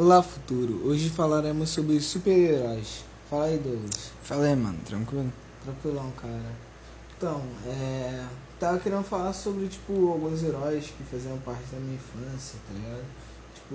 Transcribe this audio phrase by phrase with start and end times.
[0.00, 0.80] Olá, futuro.
[0.86, 3.04] Hoje falaremos sobre super-heróis.
[3.28, 4.12] Fala aí, Douglas.
[4.22, 5.32] Fala aí, mano, tranquilo?
[5.64, 6.52] Tranquilão, cara.
[7.16, 8.24] Então, é.
[8.60, 13.04] Tava querendo falar sobre, tipo, alguns heróis que faziam parte da minha infância, tá ligado?
[13.56, 13.74] Tipo,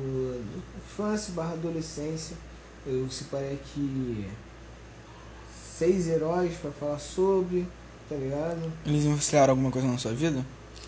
[0.77, 2.37] infância barra adolescência.
[2.85, 4.25] Eu separei aqui
[5.77, 7.67] seis heróis pra falar sobre,
[8.07, 8.71] tá ligado?
[8.85, 10.45] Eles influenciaram alguma coisa na sua vida?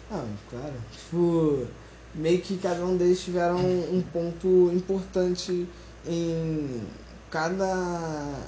[0.09, 0.75] Ah, claro.
[0.93, 1.67] Tipo,
[2.15, 5.67] meio que cada um deles tiveram um ponto importante
[6.07, 6.81] em
[7.29, 8.39] cada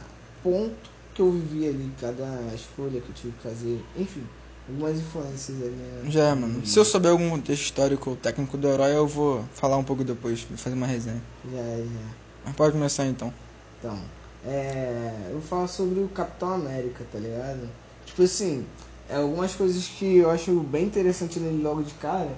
[0.44, 4.23] ponto que eu vivi ali, cada escolha que eu tive que fazer, enfim,
[4.70, 5.72] algumas influências ali.
[5.72, 6.09] né?
[6.09, 6.66] Já, mano.
[6.66, 10.03] Se eu souber algum contexto histórico ou técnico do herói, eu vou falar um pouco
[10.03, 11.22] depois, vou fazer uma resenha.
[11.52, 12.09] Já, já.
[12.45, 13.34] Mas pode começar então.
[13.80, 13.99] Então,
[14.45, 17.67] é, eu falo sobre o Capitão América, tá ligado?
[18.05, 18.66] Tipo assim,
[19.09, 22.30] é, algumas coisas que eu acho bem interessante nele logo de cara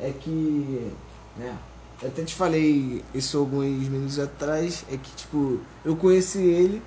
[0.00, 0.92] é que,
[1.36, 1.56] né,
[2.02, 6.82] eu até te falei isso alguns minutos atrás, é que, tipo, eu conheci ele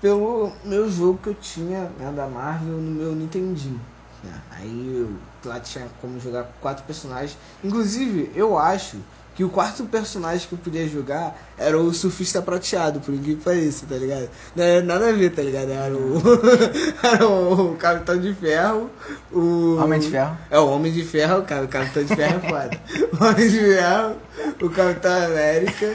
[0.00, 3.80] pelo meu jogo que eu tinha, né, da Marvel no meu Nintendinho.
[4.22, 4.42] né?
[4.50, 5.10] Aí eu
[5.44, 7.36] lá tinha como jogar quatro personagens.
[7.62, 8.98] Inclusive, eu acho
[9.34, 13.44] que o quarto personagem que eu podia jogar era o surfista prateado, por incrível que
[13.44, 14.28] pareça, tá ligado?
[14.54, 15.70] Não era nada a ver, tá ligado?
[15.70, 16.22] Era o,
[17.02, 18.90] era o Capitão de Ferro,
[19.32, 19.76] o...
[19.76, 20.36] Homem de Ferro.
[20.50, 22.80] É, o Homem de Ferro, cara, o Capitão de Ferro é foda.
[23.14, 24.16] O Homem de Ferro,
[24.60, 25.86] o Capitão América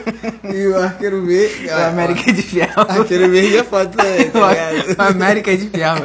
[0.44, 1.66] e o Arqueiro Verde.
[1.68, 2.72] O América de Ferro.
[2.88, 4.98] Arqueiro Verde é foda também, tá ligado?
[4.98, 6.00] O América de Ferro.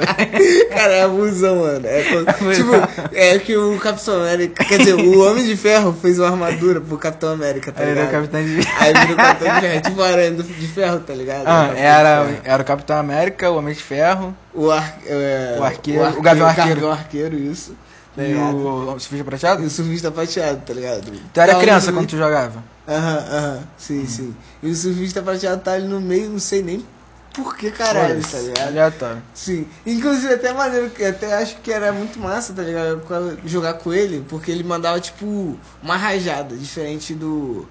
[0.69, 1.85] Cara, é abusão, mano.
[1.87, 2.71] É, co- tipo,
[3.13, 4.63] é que o Capitão América.
[4.65, 7.99] Quer dizer, o Homem de Ferro fez uma armadura pro Capitão América, tá Aí era
[8.01, 8.11] o ligado?
[8.21, 8.77] Capitão de Ferro.
[8.79, 11.43] Aí virou o Capitão de Ferro, tipo aranha de ferro, tá ligado?
[11.45, 15.63] Ah, O era, era o Capitão América, o Homem de Ferro O, ar, é, O
[15.63, 16.69] arqueiro, o Gavião Arqueiro.
[16.71, 17.75] Gavião Arqueiro, isso.
[18.15, 19.63] Tá e o surfista E prateado.
[19.63, 21.11] o surfista prateado, tá ligado?
[21.33, 22.63] Tu era Tá criança quando tu jogava?
[22.87, 24.35] Aham, aham, sim, sim.
[24.61, 26.85] E o surfista prateado tá ali no meio, não sei nem
[27.33, 28.67] por que caralho, tá ligado?
[28.69, 29.21] Aleatório.
[29.33, 33.01] Sim, inclusive até maneiro, até acho que era muito massa, tá ligado?
[33.45, 37.67] Jogar com ele, porque ele mandava tipo uma rajada, diferente do.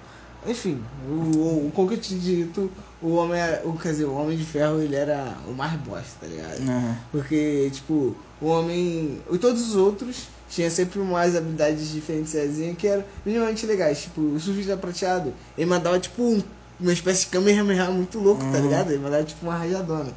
[0.47, 0.79] Enfim,
[1.09, 4.45] o, o, como que eu te dito, o homem, o, quer dizer, o Homem de
[4.45, 6.61] Ferro ele era o mais bosta, tá ligado?
[6.61, 6.95] Aham.
[7.11, 9.23] Porque, tipo, o homem.
[9.31, 12.33] E todos os outros tinham sempre umas habilidades diferentes
[12.77, 14.03] que eram minimamente legais.
[14.03, 16.43] Tipo, o surfista prateado, ele mandava tipo um-
[16.79, 18.63] uma espécie de Kamehameha muito louco, tá Uhum.
[18.63, 18.91] ligado?
[18.91, 20.11] Ele mandava tipo uma rajadona.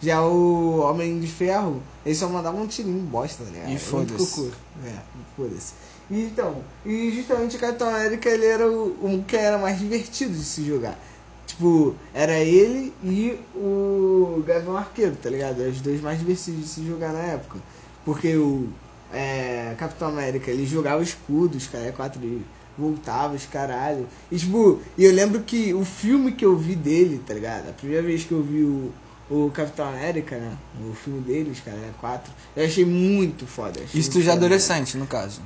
[0.00, 3.70] Já o Homem de Ferro, ele só mandava um tirinho bosta, tá ligado?
[3.70, 4.52] E foda-se.
[4.84, 4.92] É,
[5.36, 5.72] foda-se.
[6.10, 10.34] E então, e justamente o Capitão América ele era o, o que era mais divertido
[10.34, 10.98] de se jogar.
[11.46, 15.60] Tipo, era ele e o Gavião Arqueiro, tá ligado?
[15.60, 17.58] Os dois mais divertidos de se jogar na época.
[18.04, 18.68] Porque o
[19.14, 22.44] é, Capitão América, ele jogava escudos, cara, quatro ele
[22.76, 24.06] voltava, os caralho.
[24.30, 27.68] E tipo, e eu lembro que o filme que eu vi dele, tá ligado?
[27.70, 28.92] A primeira vez que eu vi o,
[29.30, 30.52] o Capitão América, né?
[30.90, 32.32] O filme deles, cara, é quatro.
[32.56, 33.80] Eu achei muito foda.
[33.82, 34.44] achei Isso tu já foda.
[34.46, 35.40] adolescente, no caso.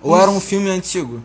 [0.00, 1.20] Ou era um filme antigo?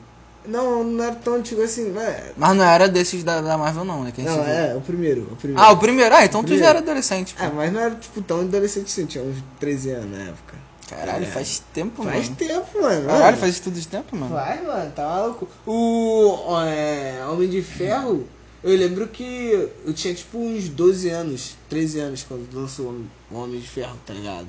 [0.46, 2.32] Não, não era tão antigo assim, né?
[2.36, 4.12] Mas não era desses da, da Marvel não, né?
[4.12, 4.44] Que Não, viu.
[4.44, 5.62] é, o primeiro, o primeiro.
[5.64, 6.14] Ah, o primeiro?
[6.14, 6.64] Ah, então tu Primeiro.
[6.66, 7.34] já era adolescente.
[7.34, 7.44] pô.
[7.44, 10.58] Ah, mas não era tipo tão adolescente assim, tinha uns 13 anos na época.
[10.90, 11.28] Caralho, É.
[11.28, 12.36] faz tempo, Faz mano.
[12.36, 13.06] tempo, mano.
[13.06, 13.38] Caralho, mano.
[13.38, 14.36] faz isso tudo de tempo, mano.
[14.36, 15.48] Faz, mano, tá maluco.
[15.66, 18.28] O é, Homem de Ferro,
[18.64, 23.12] eu lembro que eu tinha tipo uns 12 anos, 13 anos quando lançou o Homem-
[23.32, 24.48] o Homem de Ferro, tá ligado?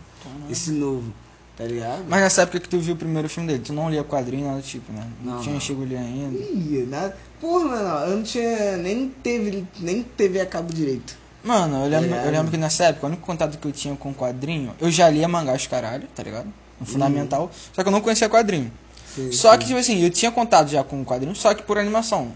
[0.51, 1.13] Esse novo,
[1.57, 2.05] tá ligado?
[2.09, 4.59] Mas nessa época que tu viu o primeiro filme dele, tu não lia quadrinho, nada
[4.61, 5.07] do tipo, né?
[5.23, 6.37] Não, Não, tinha chego ali ainda.
[6.37, 7.17] Ih, nada.
[7.41, 11.17] Porra, mano, eu não tinha nem teve, nem TV a cabo direito.
[11.45, 14.15] Mano, eu lembro, eu lembro que nessa época, o único contato que eu tinha com
[14.15, 16.51] quadrinho, eu já lia mangás caralho, tá ligado?
[16.81, 17.51] No fundamental.
[17.73, 18.73] Só que eu não conhecia quadrinho.
[19.15, 19.59] Sim, Só sim.
[19.59, 22.33] que, tipo assim, eu tinha contato já com quadrinho, só que por animação.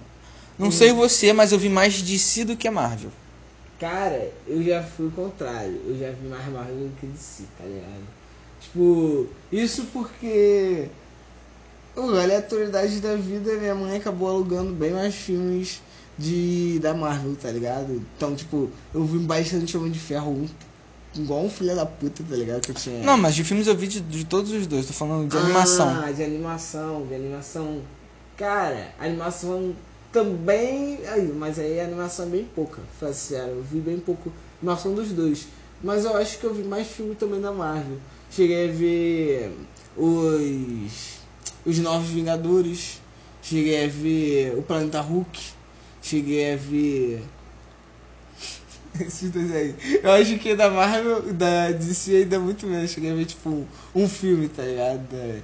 [0.58, 3.10] Não sei você, mas eu vi mais DC do que Marvel.
[3.80, 5.80] Cara, eu já fui o contrário.
[5.86, 8.02] Eu já vi mais Marvel do que DC, tá ligado?
[8.60, 10.88] Tipo, isso porque.
[11.94, 15.80] Pô, a aleatoriedade da vida, minha mãe acabou alugando bem mais filmes
[16.18, 18.02] de da Marvel, tá ligado?
[18.16, 22.34] Então, tipo, eu vi bastante Homem de Ferro 1, igual um filho da puta, tá
[22.34, 22.60] ligado?
[22.62, 23.02] Que eu tinha.
[23.02, 26.02] Não, mas de filmes eu vi de, de todos os dois, tô falando de animação.
[26.04, 27.80] Ah, de animação, de animação.
[28.36, 29.74] Cara, animação
[30.12, 30.98] também.
[31.06, 32.82] Aí, mas aí a animação é bem pouca.
[32.98, 35.46] Pra sério, eu vi bem pouco animação dos dois.
[35.82, 37.98] Mas eu acho que eu vi mais filme também da Marvel.
[38.30, 39.52] Cheguei a ver
[39.96, 41.18] os.
[41.64, 43.00] Os Novos Vingadores.
[43.40, 45.57] Cheguei a ver o Planeta Hulk.
[46.08, 47.24] Cheguei a ver.
[49.00, 49.74] Esses dois aí.
[50.02, 52.90] Eu acho que da Marvel, da DC ainda muito menos.
[52.90, 53.64] Cheguei a ver, tipo,
[53.94, 55.42] um, filme, tá ligado?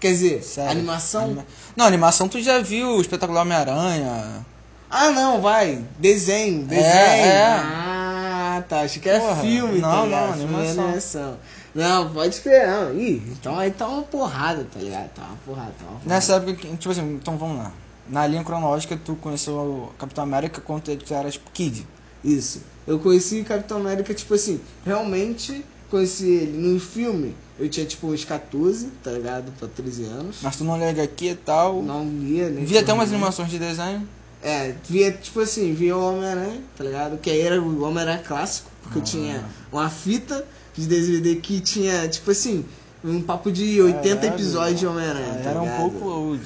[0.00, 0.70] Quer dizer, Sério?
[0.72, 1.24] animação.
[1.24, 1.46] Anima-
[1.76, 4.44] Não, animação tu já viu o Espetacular Homem-Aranha.
[4.90, 5.82] Ah, não, vai.
[5.98, 6.84] Desenho, desenho.
[6.86, 7.48] é.
[7.56, 8.80] Ah, tá.
[8.82, 10.26] Acho que é Porra, filme, não, tá ligado?
[10.26, 10.64] não, animação.
[10.66, 11.36] é animação.
[11.74, 12.84] Não, pode esperar.
[12.92, 13.00] não.
[13.00, 15.08] Ih, então aí tá uma porrada, tá ligado?
[15.14, 16.08] Tá uma porrada, tá uma porrada.
[16.14, 17.72] Nessa época, tipo assim, então vamos lá.
[18.08, 21.86] Na linha cronológica, tu conheceu o Capitão América quando tu era, tipo, kid.
[22.22, 22.60] Isso.
[22.86, 27.34] Eu conheci Capitão América, tipo assim, realmente conheci ele no filme.
[27.58, 29.52] Eu tinha tipo uns 14, tá ligado?
[29.58, 30.36] Pra 13 anos.
[30.42, 31.82] Mas tu não lê HQ e tal.
[31.82, 34.06] Não via, nem Vi até umas animações de desenho.
[34.42, 37.16] É, via, tipo assim, via o Homem-Aranha, tá ligado?
[37.18, 39.04] Que aí era o Homem-Aranha clássico, porque eu Ah.
[39.04, 40.44] tinha uma fita
[40.76, 42.64] de DVD que tinha, tipo assim,
[43.02, 45.36] um papo de 80 Caralho, episódios de Homem-Aranha.
[45.38, 45.78] Ah, tá Era um ligado?
[45.80, 46.42] pouco old.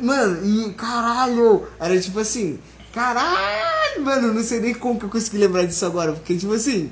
[0.00, 1.66] Mano, e caralho!
[1.78, 2.58] Era tipo assim,
[2.92, 6.90] caralho, mano, não sei nem como que eu consegui lembrar disso agora, porque tipo assim,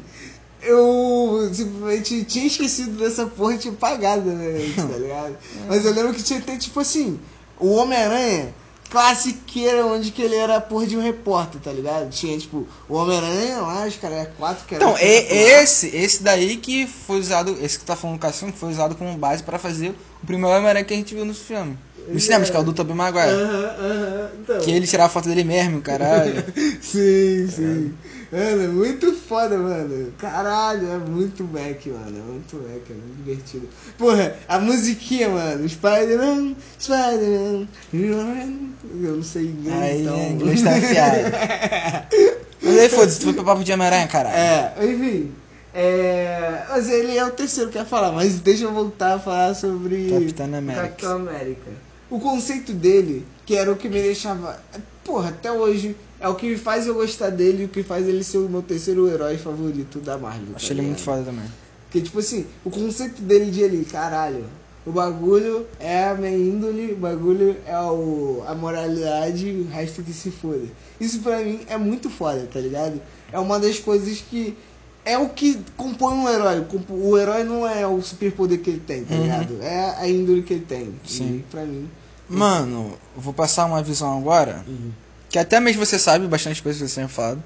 [0.63, 5.37] eu simplesmente tinha esquecido dessa porra e na minha mente, tá ligado?
[5.69, 7.19] Mas eu lembro que tinha até tipo assim,
[7.59, 8.55] o Homem-Aranha
[8.91, 12.11] classiqueira onde que ele era a porra de um repórter, tá ligado?
[12.11, 15.63] Tinha tipo o Homem-Aranha lá, os caras quatro que era Então, é, espetacular.
[15.63, 19.17] esse, esse daí que foi usado, esse que tá falando Cassino, que foi usado como
[19.17, 21.79] base pra fazer o primeiro Homem-Aranha que a gente viu no filme.
[22.09, 23.29] Nos cinemas, que é o do Tobey Maguire.
[23.29, 24.59] Aham, aham, então.
[24.61, 26.45] Que ele tirava foto dele mesmo, caralho.
[26.81, 27.95] Sim, sim.
[28.33, 30.13] Mano, é muito foda, mano.
[30.19, 32.17] Caralho, é muito Mac, mano.
[32.17, 33.69] É muito Mac, é muito divertido.
[33.99, 35.69] Porra, a musiquinha, mano.
[35.69, 37.67] Spider-Man, Spider-Man.
[37.93, 40.31] Eu não sei inglês, Aí, então.
[40.31, 41.17] inglês tá afiado.
[42.63, 44.37] Mas aí foda-se, tu foi pro papo de Homem-Aranha, caralho.
[44.37, 45.33] É, enfim.
[45.73, 49.55] É, mas ele é o terceiro que ia falar, mas deixa eu voltar a falar
[49.55, 50.89] sobre Capitão América.
[50.89, 51.71] Capitão América.
[52.11, 54.61] O conceito dele, que era o que me deixava.
[55.05, 58.07] Porra, até hoje é o que me faz eu gostar dele e o que faz
[58.09, 60.49] ele ser o meu terceiro herói favorito da Marvel.
[60.53, 61.45] tá Achei ele muito foda também.
[61.85, 64.45] Porque, tipo assim, o conceito dele de ele, caralho,
[64.87, 70.13] o bagulho é a minha índole, o bagulho é o, a moralidade, o resto que
[70.13, 70.63] se foda.
[71.01, 73.01] Isso pra mim é muito foda, tá ligado?
[73.33, 74.57] É uma das coisas que.
[75.03, 76.65] É o que compõe um herói.
[76.91, 79.23] O herói não é o superpoder que ele tem, tá Uhum.
[79.23, 79.59] ligado?
[79.63, 80.95] É a índole que ele tem.
[81.07, 81.37] Sim.
[81.39, 81.89] E pra mim.
[82.31, 84.93] Mano, vou passar uma visão agora, Uhum.
[85.29, 87.43] que até mesmo você sabe bastante coisas que você tem falado,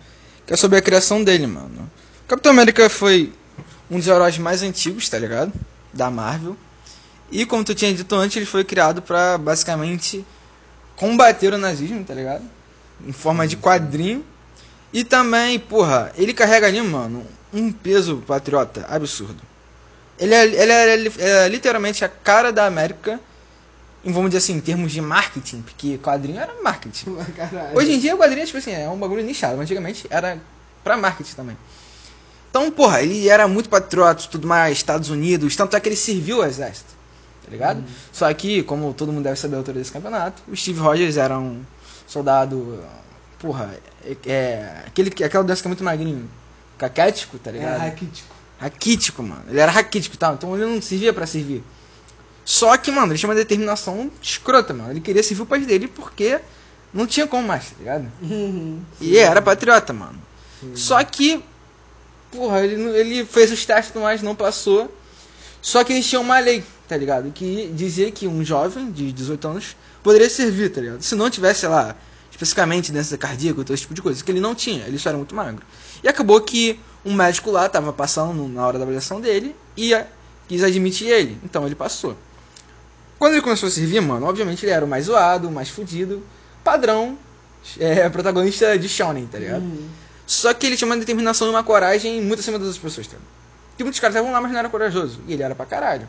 [0.46, 1.90] que é sobre a criação dele, mano.
[2.24, 3.32] O Capitão América foi
[3.90, 5.52] um dos heróis mais antigos, tá ligado?
[5.92, 6.56] Da Marvel.
[7.30, 10.24] E como tu tinha dito antes, ele foi criado pra basicamente
[10.96, 12.44] combater o nazismo, tá ligado?
[13.06, 14.24] Em forma de quadrinho.
[14.92, 19.42] E também, porra, ele carrega ali, mano, um peso patriota absurdo.
[20.18, 23.18] Ele é, ele é, ele é literalmente a cara da América,
[24.12, 27.16] vamos dizer assim, em termos de marketing, porque quadrinho era marketing.
[27.36, 27.76] Caralho.
[27.76, 30.38] Hoje em dia o quadrinho, tipo assim, é um bagulho nichado, mas antigamente era
[30.82, 31.56] pra marketing também.
[32.50, 35.96] Então, porra, ele era muito patriota e tudo mais, Estados Unidos, tanto é que ele
[35.96, 36.90] serviu ao exército,
[37.44, 37.82] tá ligado?
[38.12, 41.36] Só que, como todo mundo deve saber a altura desse campeonato, o Steve Rogers era
[41.36, 41.62] um
[42.06, 42.80] soldado,
[43.40, 43.74] porra,
[44.04, 46.30] é, é, aquele, que- aquela doença que é muito magrinho,
[46.78, 47.78] caquético, tá É ligado?
[47.80, 48.34] raquítico.
[48.60, 49.42] Raquítico, mano.
[49.48, 51.64] Ele era raquítico e tal, então ele não servia pra servir.
[52.44, 54.90] Só que, mano, ele tinha uma determinação escrota, mano.
[54.90, 56.38] Ele queria servir o país dele porque
[56.92, 58.08] não tinha como mais, tá ligado?
[59.00, 60.20] E era patriota, mano.
[60.74, 61.42] Só que,
[62.30, 64.94] porra, ele, ele fez os testes mais, não passou.
[65.62, 67.30] Só que eles tinham uma lei, tá ligado?
[67.32, 71.02] Que dizia que um jovem de 18 anos poderia servir, tá ligado?
[71.02, 71.96] Se não tivesse, sei lá,
[72.30, 75.16] especificamente doença cardíaca, todo esse tipo de coisa, que ele não tinha, ele só era
[75.16, 75.64] muito magro.
[76.02, 79.92] E acabou que um médico lá tava passando na hora da avaliação dele e
[80.46, 81.38] quis admitir ele.
[81.42, 82.16] Então ele passou.
[83.24, 86.22] Quando ele começou a servir, mano, obviamente ele era o mais zoado, o mais fudido,
[86.62, 87.16] padrão,
[87.80, 89.62] é, protagonista de Shonen, tá ligado?
[89.62, 89.88] Uhum.
[90.26, 93.14] Só que ele tinha uma determinação e uma coragem muito acima das outras pessoas, tá
[93.14, 93.30] ligado?
[93.78, 95.22] Que muitos caras estavam lá, mas não era corajoso.
[95.26, 96.06] E ele era pra caralho.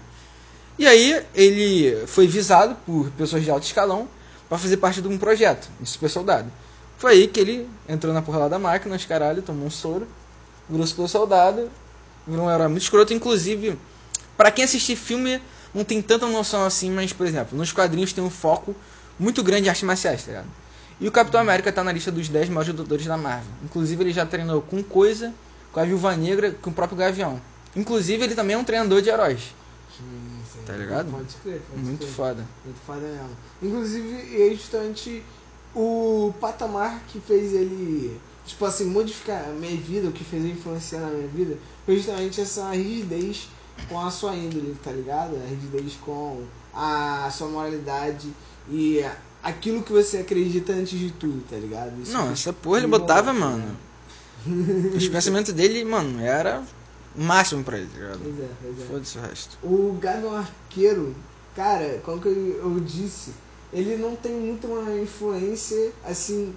[0.78, 4.10] E aí ele foi visado por pessoas de alto escalão
[4.50, 6.52] pra fazer parte de um projeto de super soldado.
[6.98, 10.06] Foi aí que ele entrou na porra lá da máquina, os caralho, tomou um soro,
[10.70, 11.72] virou super soldado,
[12.28, 13.14] virou um herói muito escroto.
[13.14, 13.80] Inclusive,
[14.36, 15.40] pra quem assistir filme,
[15.76, 18.74] não tem tanta noção assim, mas, por exemplo, nos quadrinhos tem um foco
[19.20, 20.48] muito grande em artes marciais, tá ligado?
[21.02, 23.52] E o Capitão América tá na lista dos 10 maiores lutadores da Marvel.
[23.64, 25.34] Inclusive, ele já treinou com Coisa,
[25.74, 27.42] com a Viúva Negra, com o próprio Gavião.
[27.76, 29.54] Inclusive, ele também é um treinador de heróis.
[29.98, 30.60] Sim, sim.
[30.66, 31.12] Tá ligado?
[31.12, 32.12] Pode crer, pode Muito crer.
[32.12, 32.46] foda.
[32.64, 33.38] Muito foda mesmo.
[33.62, 35.22] Inclusive, é justamente
[35.76, 40.54] o patamar que fez ele, tipo assim, modificar a minha vida, o que fez ele
[40.54, 43.50] influenciar na minha vida, foi justamente essa rigidez
[43.90, 45.36] com a sua índole, tá ligado?
[45.36, 48.30] A rigidez com a sua moralidade
[48.70, 49.06] e
[49.44, 52.02] aquilo que você acredita antes de tudo, tá ligado?
[52.02, 53.78] Isso Não, essa porra ele botava, mola, mano.
[54.96, 56.64] Os pensamentos dele, mano, era
[57.16, 58.20] o máximo pra ele, tá ligado?
[58.20, 58.86] Pois é, pois é.
[58.86, 59.58] Foda-se o resto.
[59.64, 61.16] O Gavião Arqueiro,
[61.56, 63.32] cara, como que eu, eu disse,
[63.72, 66.54] ele não tem muito uma influência, assim,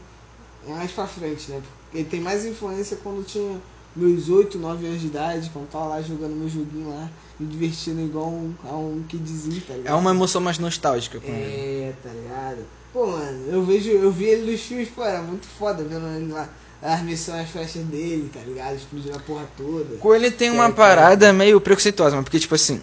[0.66, 1.62] mais pra frente, né?
[1.92, 3.60] Ele tem mais influência quando tinha
[3.96, 8.00] meus 8, 9 anos de idade, quando tava lá jogando meu joguinho lá, me divertindo
[8.00, 9.94] igual um, a um kidzinho, tá ligado?
[9.94, 11.42] É uma emoção mais nostálgica com ele.
[11.42, 12.66] É, tá ligado?
[12.92, 16.32] Pô, mano, eu vejo, eu vi ele nos filmes, pô, era muito foda vendo ele
[16.32, 16.48] lá,
[16.82, 18.76] as missões, as festas dele, tá ligado?
[18.76, 19.96] Explodindo a porra toda.
[19.96, 22.80] Com ele tem uma É, parada meio preconceituosa, mano, porque, tipo assim,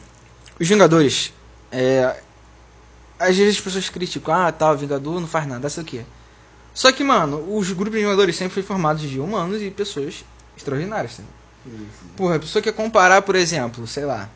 [0.59, 1.33] os Vingadores,
[1.71, 2.15] é,
[3.19, 6.01] às vezes as pessoas criticam, ah, tá, o Vingador não faz nada, o quê.
[6.73, 10.25] Só que, mano, os grupos de Vingadores sempre foram formados de humanos e pessoas
[10.57, 11.23] extraordinárias, tá?
[11.65, 12.05] Isso.
[12.15, 14.29] Porra, a pessoa quer comparar, por exemplo, sei lá,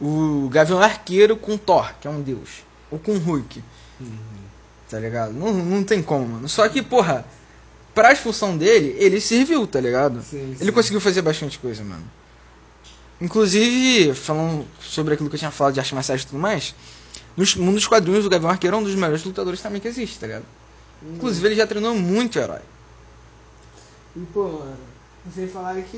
[0.00, 3.62] o Gavião Arqueiro com Thor, que é um deus, ou com Hulk,
[4.88, 5.32] tá ligado?
[5.32, 6.48] Não, não tem como, mano.
[6.48, 7.24] Só que, porra,
[7.94, 10.22] pra função dele, ele serviu, tá ligado?
[10.22, 10.72] Sim, Ele sim.
[10.72, 12.04] conseguiu fazer bastante coisa, mano.
[13.20, 16.74] Inclusive, falando sobre aquilo que eu tinha falado de arte marciais e tudo mais,
[17.36, 20.18] no mundo dos quadrinhos, o Gavião Arqueiro é um dos melhores lutadores também que existe,
[20.18, 20.44] tá ligado?
[21.14, 22.60] Inclusive, ele já treinou muito herói.
[24.16, 24.76] E, pô, mano,
[25.24, 25.96] vocês falaram que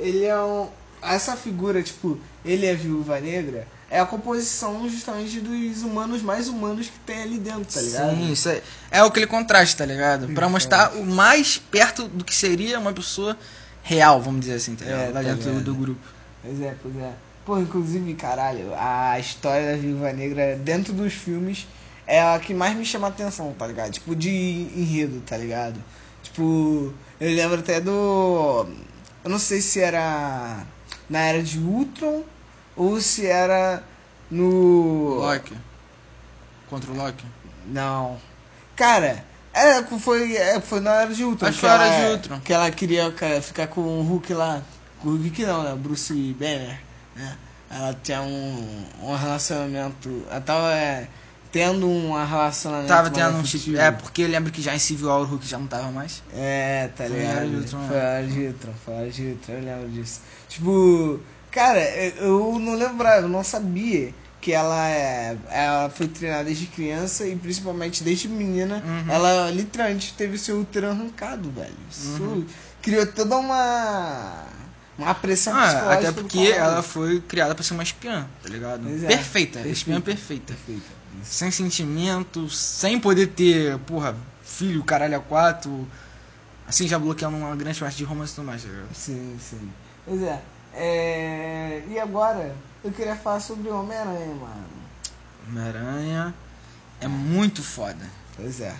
[0.00, 0.68] ele é um.
[1.02, 6.88] Essa figura, tipo, ele é viúva negra, é a composição justamente dos humanos mais humanos
[6.88, 8.16] que tem ali dentro, tá ligado?
[8.16, 10.28] Sim, isso é, é aquele contraste, tá ligado?
[10.34, 13.36] Pra mostrar o mais perto do que seria uma pessoa
[13.82, 15.00] real, vamos dizer assim, tá ligado?
[15.00, 16.00] É, Lá tá dentro do grupo.
[16.42, 17.12] Pois é, pois é.
[17.46, 21.66] Pô, inclusive, caralho, a história da Viúva Negra dentro dos filmes
[22.06, 23.92] é a que mais me chama a atenção, tá ligado?
[23.92, 25.82] Tipo, de enredo, tá ligado?
[26.22, 28.66] Tipo, eu lembro até do.
[29.24, 30.64] Eu não sei se era
[31.08, 32.22] na era de Ultron
[32.76, 33.82] ou se era
[34.30, 35.16] no.
[35.20, 35.54] Loki.
[36.68, 37.24] Contra o Loki.
[37.66, 38.18] Não.
[38.76, 41.48] Cara, é, foi, é, foi na era de Ultron.
[41.48, 42.40] Acho que ela- foi na era de Ultron.
[42.40, 44.62] Que ela queria cara, ficar com o Hulk lá.
[45.00, 45.74] Com o Hulk não, né?
[45.74, 46.80] Bruce Banner.
[47.16, 47.36] Né?
[47.70, 50.24] Ela tinha um, um relacionamento.
[50.30, 51.08] Ela tava é,
[51.50, 52.88] tendo um relacionamento.
[52.88, 53.76] Tava tendo um chip.
[53.76, 56.22] É, porque eu lembro que já em Civil War o Hulk já não tava mais.
[56.32, 57.36] É, tá Foi ligado?
[57.38, 60.20] era de Ultron, Foi era de Ultron, foi na era de Ultron, eu lembro disso.
[60.48, 65.36] Tipo, cara, eu não lembrava, eu não sabia que ela é.
[65.50, 68.82] Ela foi treinada desde criança e principalmente desde menina.
[68.86, 69.12] Uhum.
[69.12, 71.74] Ela literalmente teve seu útero arrancado, velho.
[71.90, 72.46] Isso Uhum.
[72.82, 74.44] criou toda uma.
[74.96, 76.08] Uma pressão Ah, psicológica.
[76.08, 78.88] até porque ela foi criada pra ser uma espiã, tá ligado?
[78.88, 79.68] É, perfeita, perfeita.
[79.68, 80.54] espiã perfeita.
[80.54, 80.97] Perfeito.
[81.24, 85.86] Sem sentimento, sem poder ter, porra, filho, caralho, a quatro.
[86.66, 88.94] Assim, já bloqueando uma grande parte de romance e tudo mais, tá ligado?
[88.94, 89.72] Sim, sim.
[90.04, 90.42] Pois é.
[90.74, 91.82] é.
[91.88, 94.66] E agora, eu queria falar sobre o Homem-Aranha, mano.
[95.48, 96.34] Homem-Aranha
[97.00, 98.04] é muito foda.
[98.36, 98.74] Pois é.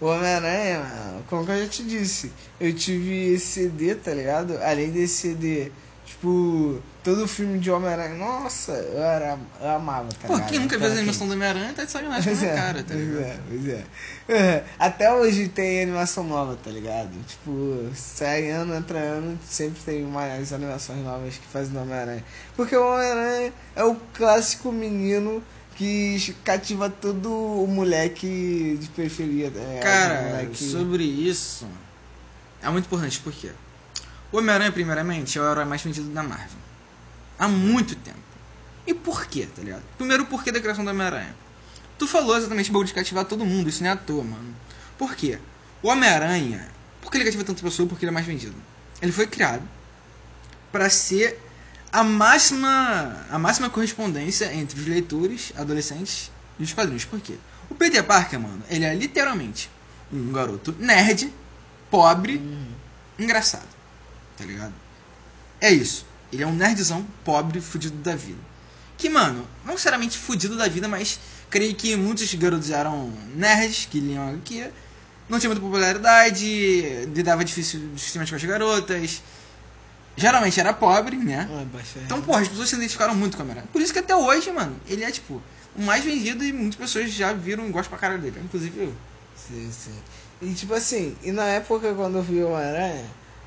[0.00, 4.56] O Homem-Aranha, mano, como que eu já te disse, eu tive CD, tá ligado?
[4.62, 5.72] Além desse CD,
[6.08, 10.48] tipo, todo filme de Homem-Aranha, nossa, eu, era, eu amava, tá Pô, ligado?
[10.48, 12.82] quem nunca viu Então, a animação do Homem-Aranha tá de sacanagem com a é, cara,
[12.82, 13.24] tá pois ligado?
[13.24, 14.64] é, pois é.
[14.78, 17.10] Até hoje tem animação nova, tá ligado?
[17.26, 22.24] Tipo, sai ano entra ano, sempre tem mais animações novas que fazem o Homem-Aranha.
[22.56, 25.42] Porque o Homem-Aranha é o clássico menino
[25.76, 29.48] que cativa todo o moleque de periferia.
[29.48, 30.64] O Cara, moleque...
[30.64, 31.66] sobre isso,
[32.60, 33.52] é muito importante, por quê?
[34.30, 36.58] O Homem-Aranha, primeiramente, é o herói mais vendido da Marvel.
[37.38, 38.18] Há muito tempo.
[38.86, 39.82] E por quê, tá ligado?
[39.96, 41.34] Primeiro, o porquê da criação do Homem-Aranha.
[41.98, 44.54] Tu falou exatamente o bagulho de cativar todo mundo, isso não é à toa, mano.
[44.96, 45.38] Por quê?
[45.82, 46.68] O Homem-Aranha,
[47.00, 47.88] por que ele cativa tanta pessoa?
[47.88, 48.54] Porque ele é mais vendido.
[49.00, 49.62] Ele foi criado
[50.70, 51.40] para ser
[51.90, 57.04] a máxima, a máxima correspondência entre os leitores, adolescentes e os quadrinhos.
[57.04, 57.36] Por quê?
[57.70, 59.70] O Peter Parker, mano, ele é literalmente
[60.12, 61.32] um garoto nerd,
[61.90, 62.42] pobre,
[63.18, 63.77] engraçado.
[64.38, 64.72] Tá ligado?
[65.60, 66.06] É isso.
[66.32, 68.38] Ele é um nerdzão pobre, fudido da vida.
[68.96, 71.18] Que, mano, não necessariamente fudido da vida, mas
[71.50, 74.66] creio que muitos garotos eram nerds, que liam aqui,
[75.28, 79.22] não tinha muita popularidade, lidava difícil, dificilmente com as garotas.
[80.16, 81.48] Geralmente era pobre, né?
[81.50, 81.64] Ah,
[82.04, 83.68] Então, porra, as pessoas se identificaram muito com o Homem-Aranha.
[83.72, 85.40] Por isso que até hoje, mano, ele é, tipo,
[85.76, 88.40] o mais vendido e muitas pessoas já viram e gostam pra caralho dele.
[88.44, 88.94] Inclusive eu.
[89.36, 89.94] Sim, sim.
[90.42, 93.04] E tipo assim, e na época quando eu vi o Homem-Aranha,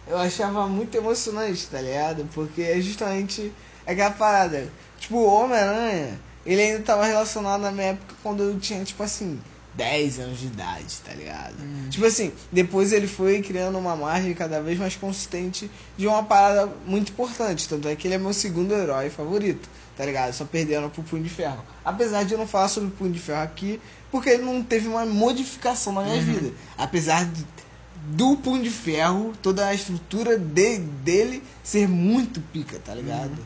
[0.08, 2.27] eu achava muito emocionante, tá ligado?
[2.34, 3.51] Porque é justamente
[3.86, 4.67] aquela parada.
[5.00, 9.39] Tipo, o Homem-Aranha, ele ainda tava relacionado na minha época quando eu tinha, tipo assim,
[9.74, 11.55] 10 anos de idade, tá ligado?
[11.89, 16.70] Tipo assim, depois ele foi criando uma margem cada vez mais consistente de uma parada
[16.86, 17.67] muito importante.
[17.70, 20.34] Tanto é que ele é meu segundo herói favorito, tá ligado?
[20.34, 21.63] Só perdendo pro Punho de Ferro.
[21.86, 23.79] Apesar de eu não falar sobre o Punho de Ferro aqui,
[24.12, 26.51] porque ele não teve uma modificação na minha vida.
[26.77, 27.46] Apesar de,
[28.10, 33.38] do Punho de Ferro, toda a estrutura de, dele ser muito pica, tá ligado?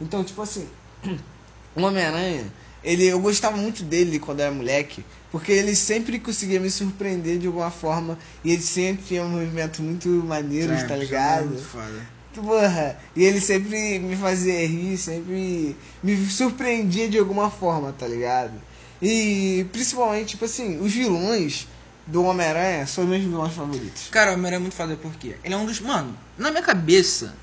[0.00, 0.66] Então, tipo assim,
[1.76, 2.44] o Homem-Aranha
[2.82, 7.46] ele, eu gostava muito dele quando era moleque, porque ele sempre conseguia me surpreender de
[7.46, 11.46] alguma forma e ele sempre tinha movimentos muito maneiros, Sempre, tá é ligado?
[11.46, 12.20] muito foda.
[12.34, 18.54] Porra, e ele sempre me fazia rir, sempre me surpreendia de alguma forma, tá ligado?
[19.02, 21.66] E principalmente, tipo assim, os vilões
[22.10, 24.08] do Homem-Aranha são meus vilões favoritos.
[24.10, 25.80] Cara, o Homem-Aranha é muito foda porque ele é um dos.
[25.80, 27.34] Mano, na minha cabeça,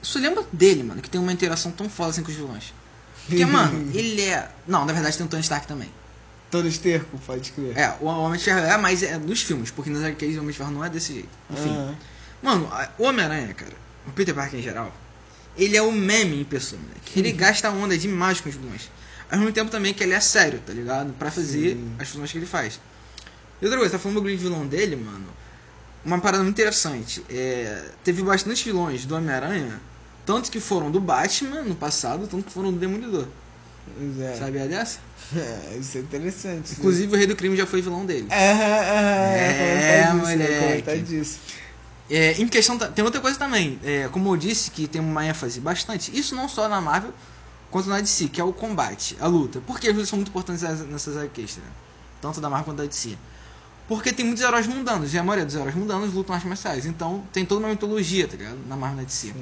[0.00, 2.72] só lembro dele, mano, que tem uma interação tão foda assim com os vilões.
[3.26, 4.48] Porque, mano, ele é.
[4.66, 5.90] Não, na verdade tem o Tony Stark também.
[6.50, 7.76] Tony Esterco, pode crer.
[7.76, 10.52] É, o Homem de Ferro é, mas é dos filmes, porque nas arcades o Homem
[10.52, 11.28] de Ferro não é desse jeito.
[11.50, 11.70] Enfim.
[11.70, 11.96] Aham.
[12.42, 13.72] Mano, o Homem-Aranha, cara,
[14.06, 14.94] o Peter Parker em geral,
[15.56, 17.18] ele é o meme em pessoa, moleque.
[17.18, 18.90] Ele gasta onda demais com os vilões.
[19.28, 21.12] Ao mesmo tempo também que ele é sério, tá ligado?
[21.14, 21.92] Pra fazer Sim.
[21.98, 22.78] as funções que ele faz.
[23.60, 25.26] E outra coisa, tá falando do grande vilão dele, mano.
[26.04, 27.24] Uma parada muito interessante.
[27.28, 29.80] É, teve bastante vilões do Homem-Aranha,
[30.24, 33.26] tanto que foram do Batman no passado, tanto que foram do Demolidor.
[34.20, 34.36] É.
[34.38, 34.98] Sabia dessa?
[35.34, 36.72] É, isso é interessante.
[36.78, 38.28] Inclusive o Rei do Crime já foi vilão dele.
[38.30, 38.36] Aham,
[39.34, 40.98] É, comentar disso, moleque.
[41.02, 41.38] disso.
[42.08, 42.78] É, em questão.
[42.78, 43.80] Tem outra coisa também.
[43.82, 46.16] É, como eu disse, que tem uma ênfase bastante.
[46.16, 47.12] Isso não só na Marvel,
[47.72, 49.60] quanto na DC, que é o combate, a luta.
[49.66, 51.64] Porque as lutas são muito importantes nessas- nessas HQs, né?
[52.22, 53.16] Tanto da Marvel quanto da DC.
[53.88, 56.86] Porque tem muitos heróis mundanos, e a maioria dos heróis mundanos lutam artes marciais.
[56.86, 58.58] Então tem toda uma mitologia, tá ligado?
[58.66, 59.28] Na Marvel e na DC.
[59.28, 59.32] Sim,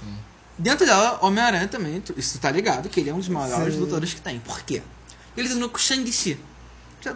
[0.00, 0.16] sim.
[0.58, 3.80] Dentro dela, Homem-Aranha também, isso tá ligado, que ele é um dos maiores Sim.
[3.80, 4.38] lutadores que tem.
[4.38, 4.82] Por quê?
[5.36, 6.38] Ele treinou com o Shang-Chi.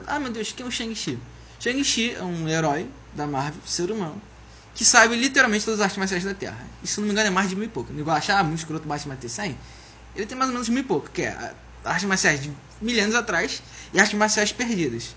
[0.07, 1.18] Ah, meu Deus, quem é o Shang-Chi?
[1.61, 4.21] Shang-Chi é um herói da Marvel, ser humano,
[4.75, 6.66] que sabe literalmente todas as artes marciais da Terra.
[6.83, 7.92] E se não me engano é mais de mil e pouco.
[7.92, 9.57] Igual achar ah, muito escroto Batman ter 100,
[10.16, 11.54] ele tem mais ou menos mil e pouco, que é
[11.85, 12.52] artes marciais de
[12.83, 13.62] milênios atrás
[13.95, 15.14] e artes marciais perdidas.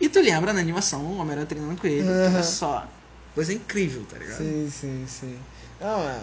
[0.00, 2.38] E tu lembra na animação, o Homem-Aranha treinando com ele, Aham.
[2.38, 2.86] é só
[3.34, 4.38] coisa incrível, tá ligado?
[4.38, 5.38] Sim, sim, sim.
[5.80, 6.20] Não, é.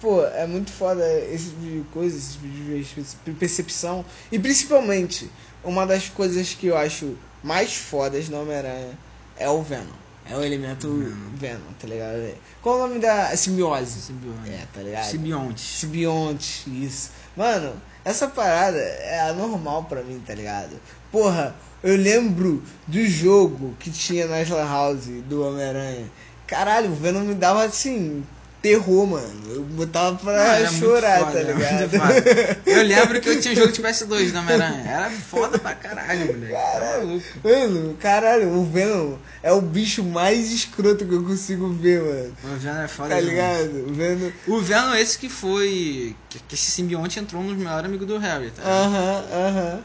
[0.00, 4.04] Pô, é muito foda esse tipo de coisa, esse tipo de percepção.
[4.30, 5.30] E principalmente,
[5.62, 8.98] uma das coisas que eu acho mais fodas no Homem-Aranha
[9.36, 10.02] é o Venom.
[10.28, 11.30] É o elemento Venom.
[11.36, 12.34] Venom, tá ligado?
[12.60, 14.00] Qual o nome da simbiose?
[14.00, 14.50] Simbionte.
[14.50, 15.10] É, tá ligado?
[15.10, 15.60] Simbionte.
[15.60, 17.10] Simbionte, isso.
[17.36, 17.72] Mano,
[18.04, 20.80] essa parada é anormal pra mim, tá ligado?
[21.10, 26.10] Porra, eu lembro do jogo que tinha na Lan House do Homem-Aranha.
[26.46, 28.22] Caralho, o Venom me dava assim,
[28.62, 29.42] terror, mano.
[29.50, 32.60] Eu botava pra Não, chorar, foda, tá ligado?
[32.64, 34.84] Eu lembro que eu tinha jogo de PS2 do Homem-Aranha.
[34.86, 36.52] Era foda pra caralho, moleque.
[36.52, 37.26] Tá maluco.
[37.42, 42.36] Mano, caralho, o Venom é o bicho mais escroto que eu consigo ver, mano.
[42.44, 43.88] O Venom é foda Tá ligado?
[43.88, 44.30] O Venom.
[44.46, 46.14] O Venom é esse que foi...
[46.30, 48.94] Que, esse simbionte entrou nos melhores amigos do Harry, tá ligado?
[48.94, 49.80] Aham, aham.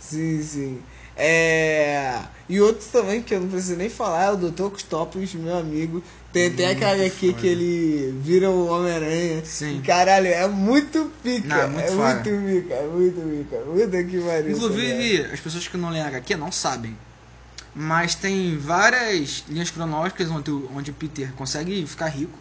[0.00, 0.82] Sim, sim.
[1.16, 2.18] É.
[2.48, 4.64] E outro também que eu não preciso nem falar é o Dr.
[4.64, 6.02] Octopus, meu amigo.
[6.32, 7.40] Tem até aquela aqui foda.
[7.40, 9.44] que ele vira o Homem-Aranha.
[9.44, 9.82] Sim.
[9.84, 11.46] Caralho, é muito pica.
[11.48, 13.56] Não, é muito é muito pica, é muito pica.
[13.58, 14.44] Puta que pariu.
[14.44, 14.50] tá?
[14.50, 16.96] Inclusive, as pessoas que não leem HQ não sabem.
[17.74, 22.38] Mas tem várias linhas cronológicas onde, o- onde o Peter consegue ficar rico,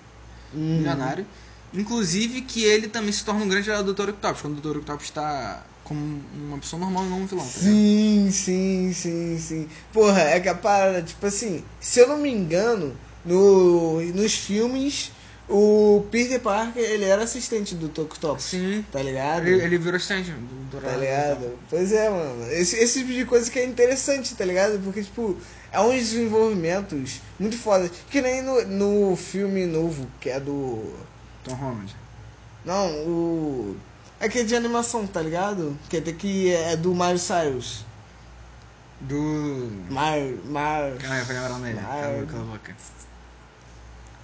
[0.54, 0.78] Uhum.
[0.78, 1.26] milionário.
[1.74, 4.10] Inclusive que ele também se torna um grande aliado do Dr.
[4.10, 4.78] Octopus, quando o Dr.
[4.80, 7.46] Octopus está como uma pessoa normal e não um vilão.
[7.46, 7.52] Tá?
[7.52, 9.68] Sim, sim, sim, sim.
[9.92, 15.12] Porra, é que a parada, tipo assim, se eu não me engano, no, nos filmes,
[15.50, 17.88] o Peter Parker, ele era assistente do.
[17.88, 18.46] Octopus.
[18.46, 18.86] Sim.
[18.90, 19.46] Tá ligado?
[19.46, 20.82] Ele, ele virou assistente do Dr.
[20.82, 21.60] Tá ligado?
[21.70, 22.50] Pois é, mano.
[22.52, 24.80] Esse, esse tipo de coisa que é interessante, tá ligado?
[24.82, 25.38] Porque, tipo,
[25.74, 27.92] é uns desenvolvimentos muito fodas.
[28.10, 30.96] Que nem no, no filme novo, que é do.
[31.44, 31.94] Tom Holland.
[32.64, 33.76] Não, o.
[34.22, 35.78] Aquele de animação, tá ligado?
[35.90, 37.84] Que é, que é do Mario Cyrus.
[39.00, 39.72] Do.
[39.90, 40.20] Mar.
[40.46, 40.92] Mar.
[41.10, 41.82] Aí, eu o nome dele.
[41.82, 42.76] Mar- Cala a boca, a boca.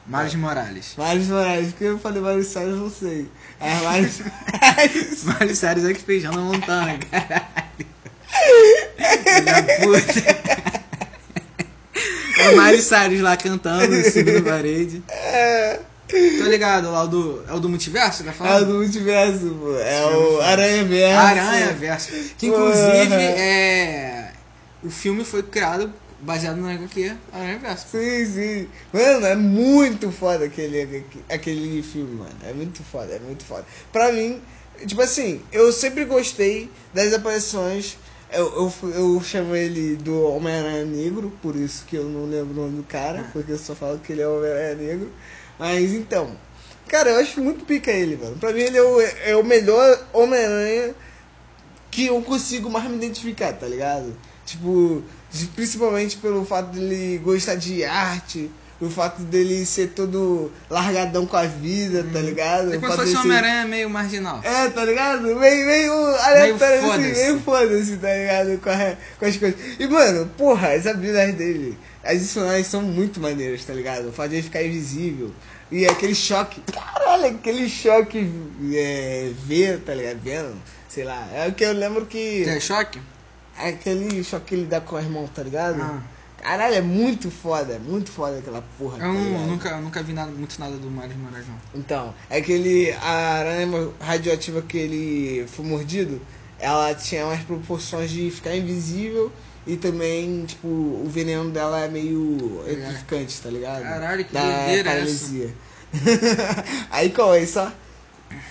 [0.05, 0.95] Miles Morales.
[0.97, 3.29] Miles Morales, porque eu falei Mario Cyrus, não sei.
[3.59, 5.23] É Miles Morales.
[5.23, 7.87] Miles Cyrus é que fez Hannah Montana, caralho.
[9.43, 10.37] Da puta.
[12.39, 15.03] É o Miley Cyrus lá cantando, subindo na parede.
[16.07, 17.43] Tô ligado, lá o do.
[17.49, 18.65] É o do multiverso, tá É o falando?
[18.67, 19.75] do multiverso, pô.
[19.77, 21.19] É o Aranha Verso.
[21.19, 22.11] Aranha Verso.
[22.37, 24.31] Que inclusive é.
[24.83, 25.91] O filme foi criado
[26.21, 27.87] baseado na HQ Aranha Verso.
[27.91, 28.67] Sim, sim.
[28.93, 32.35] Mano, é muito foda aquele, aquele filme, mano.
[32.47, 33.65] É muito foda, é muito foda.
[33.91, 34.41] Pra mim,
[34.85, 37.97] tipo assim, eu sempre gostei das aparições.
[38.31, 42.65] Eu, eu, eu chamo ele do Homem-Aranha Negro, por isso que eu não lembro o
[42.65, 45.11] nome do cara, porque eu só falo que ele é o Homem-Aranha Negro.
[45.59, 46.35] Mas então,
[46.87, 48.35] cara, eu acho muito pica ele, mano.
[48.37, 50.93] Pra mim ele é o, é o melhor Homem-Aranha
[51.91, 54.15] que eu consigo mais me identificar, tá ligado?
[54.45, 55.03] Tipo,
[55.55, 61.43] principalmente pelo fato dele gostar de arte, o fato dele ser todo largadão com a
[61.47, 62.73] vida, tá ligado?
[62.73, 64.39] É como se fosse um Homem-Aranha meio marginal.
[64.43, 65.21] É, tá ligado?
[65.35, 67.13] Meio, meio aleatório assim, foda-se.
[67.23, 68.57] meio foda-se, tá ligado?
[68.61, 69.59] Com, a- com as coisas.
[69.79, 74.07] E, mano, porra, as habilidades dele, as adicionais são muito maneiras, tá ligado?
[74.07, 75.31] O fato de ele ficar invisível.
[75.69, 78.31] E aquele choque, caralho, aquele choque
[78.73, 80.19] é, ver, tá ligado?
[80.23, 80.55] Vendo,
[80.87, 81.27] sei lá.
[81.33, 82.43] É o que eu lembro que.
[82.45, 83.01] Tem choque?
[83.59, 85.81] É aquele choque que ele dá com as mãos, tá ligado?
[85.81, 86.01] Ah.
[86.41, 89.05] Caralho, é muito foda, é muito foda aquela porra.
[89.05, 91.59] Eu tá nunca, eu nunca vi nada, muito nada do Miles Morales, não.
[91.75, 92.93] Então, é aquele.
[92.93, 96.21] A aranha radioativa que ele foi mordido,
[96.57, 99.29] ela tinha umas proporções de ficar invisível
[99.67, 102.71] e também, tipo, o veneno dela é meio É.
[102.71, 103.83] eletrificante, tá ligado?
[103.83, 105.53] Caralho, que da doideira paralisia.
[106.89, 107.71] aí como é só.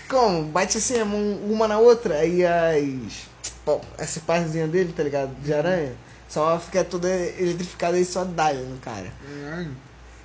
[0.08, 0.44] Como?
[0.44, 3.26] Bate assim a mão uma na outra, aí as.
[3.64, 5.34] Bom, essa partezinha dele, tá ligado?
[5.42, 5.92] De aranha,
[6.28, 9.12] só fica toda eletrificada e só dá no cara.
[9.42, 9.70] Caralho.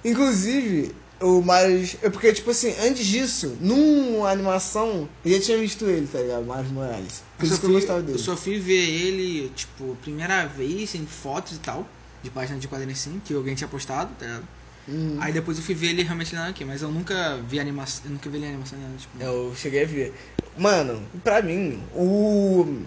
[0.03, 1.97] Inclusive, o Miles.
[2.01, 6.43] É porque, tipo assim, antes disso, numa animação, eu já tinha visto ele, tá ligado?
[6.43, 7.23] Miles Morales.
[7.37, 8.17] Por Eu isso que eu gostava dele.
[8.17, 11.87] eu só fui ver ele, tipo, primeira vez em fotos e tal,
[12.23, 14.47] de página de quadrinhos sim, que alguém tinha postado, tá ligado?
[14.87, 15.17] Uhum.
[15.19, 18.11] Aí depois eu fui ver ele realmente lá aqui, mas eu nunca vi animação, eu
[18.11, 19.21] nunca vi ele em animação, nada, tipo.
[19.23, 20.13] Eu cheguei a ver.
[20.57, 22.81] Mano, pra mim, o.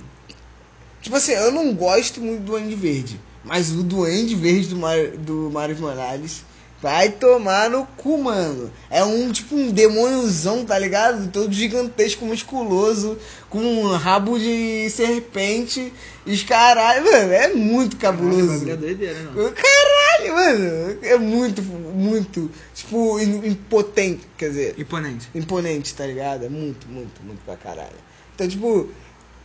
[1.00, 3.20] Tipo assim, eu não gosto muito do Duende Verde.
[3.44, 5.06] Mas o Duende Verde do, Mar...
[5.18, 6.42] do Miles Morales
[6.84, 8.70] vai tomar no cu, mano.
[8.90, 11.30] É um tipo um demôniozão, tá ligado?
[11.32, 13.18] Todo gigantesco, musculoso,
[13.48, 15.90] com um rabo de serpente.
[16.26, 18.52] E os caralho, mano, é muito Caralho, cabuloso.
[18.52, 19.52] bagulho é doideira, não.
[19.52, 20.98] Caralho, mano.
[21.02, 25.28] É muito, muito, tipo, im- impotente, quer dizer Imponente.
[25.34, 26.44] imponente, tá ligado?
[26.44, 27.96] É muito, muito, muito pra caralho.
[28.34, 28.90] Então, tipo,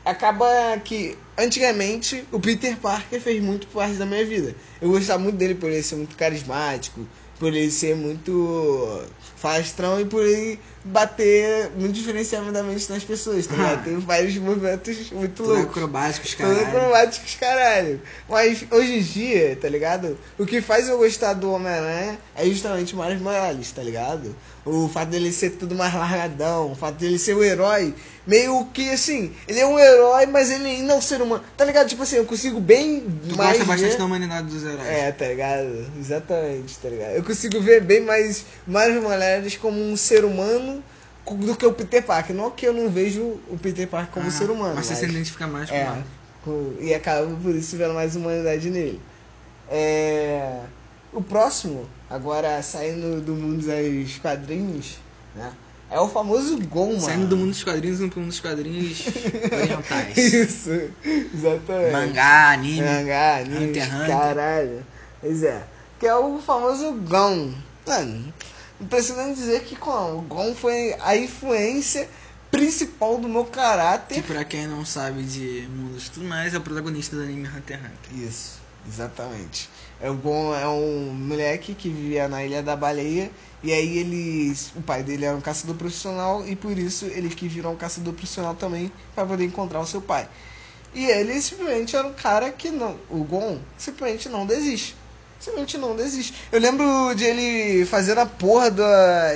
[0.03, 0.45] acaba
[0.83, 4.55] que antigamente o Peter Parker fez muito parte da minha vida.
[4.81, 7.01] Eu gostava muito dele por ele ser muito carismático,
[7.39, 9.01] por ele ser muito
[9.37, 13.83] falastrão e por ele bater muito diferenciadamente nas pessoas, tá ligado?
[13.85, 15.69] Tem vários movimentos muito Tudo loucos.
[15.69, 16.67] acrobáticos, caralho.
[16.67, 18.01] acrobáticos, caralho.
[18.27, 20.17] Mas hoje em dia, tá ligado?
[20.37, 24.35] O que faz eu gostar do Homem-Aranha é justamente o Miles Morales, tá ligado?
[24.65, 27.93] O fato dele ser tudo mais largadão, o fato dele ser o herói,
[28.29, 31.43] meio que assim, ele é um herói, mas ele ainda é um ser humano.
[31.57, 31.87] Tá ligado?
[31.89, 33.57] Tipo assim, eu consigo bem Tu mais.
[33.57, 34.87] gosta bastante ver- da humanidade dos heróis.
[34.87, 35.85] é, tá ligado?
[35.99, 37.11] Exatamente, tá ligado?
[37.13, 40.83] Eu consigo ver bem mais Miles Morales como um ser humano
[41.29, 42.35] do que o Peter Parker.
[42.35, 44.37] Não que eu não vejo o Peter Parker como um Aham.
[44.37, 44.75] ser humano.
[44.75, 46.03] Mas você se identifica mais com é, o
[46.43, 49.01] com- e acaba por isso vendo mais humanidade nele.
[49.69, 50.61] É,
[51.13, 54.97] o próximo, agora saindo do mundo dos quadrinhos,
[55.35, 55.51] né?
[55.91, 57.01] É o famoso Gon, mano.
[57.01, 59.05] Saindo do mundo dos quadrinhos indo pro mundo dos quadrinhos
[59.51, 60.17] orientais.
[60.17, 60.69] Isso,
[61.33, 61.91] exatamente.
[61.91, 62.81] Mangá, anime.
[62.81, 64.07] Mangá, anime, Hunter x Hunter.
[64.07, 64.85] caralho.
[65.19, 65.63] Pois é.
[65.99, 67.53] Que é o famoso Gon.
[67.87, 68.33] Mano,
[68.79, 72.07] não precisa nem dizer que o Gon foi a influência
[72.51, 74.23] principal do meu Que caráter.
[74.23, 77.77] pra quem não sabe de mundos e tudo mais, é o protagonista do anime Hunter
[77.77, 78.27] x Hunter.
[78.27, 79.69] Isso, exatamente.
[79.99, 83.31] É o Gon é um moleque que vivia na Ilha da Baleia.
[83.61, 84.55] E aí ele.
[84.75, 88.13] O pai dele era um caçador profissional e por isso ele quis virar um caçador
[88.13, 90.29] profissional também para poder encontrar o seu pai.
[90.93, 92.97] E ele simplesmente era um cara que não.
[93.09, 94.95] O Gon simplesmente não desiste.
[95.39, 96.33] Simplesmente não desiste.
[96.51, 99.31] Eu lembro de ele fazer a porra da.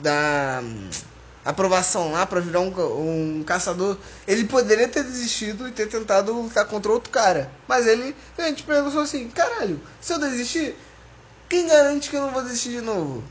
[0.00, 0.62] da
[1.44, 3.96] aprovação lá pra virar um, um caçador.
[4.26, 7.50] Ele poderia ter desistido e ter tentado lutar contra outro cara.
[7.66, 10.76] Mas ele, gente pensou assim: caralho, se eu desistir,
[11.48, 13.22] quem garante que eu não vou desistir de novo?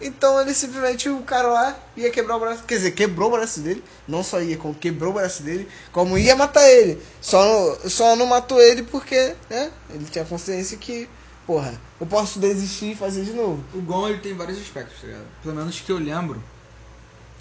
[0.00, 2.62] Então ele simplesmente, o cara lá ia quebrar o braço.
[2.64, 3.82] Quer dizer, quebrou o braço dele.
[4.06, 5.68] Não só ia, como quebrou o braço dele.
[5.92, 7.00] Como ia matar ele.
[7.20, 9.70] Só, só não matou ele porque, né?
[9.90, 11.08] Ele tinha consciência que,
[11.46, 13.64] porra, eu posso desistir e fazer de novo.
[13.72, 15.26] O Gon ele tem vários aspectos, tá ligado?
[15.42, 16.42] Pelo menos que eu lembro.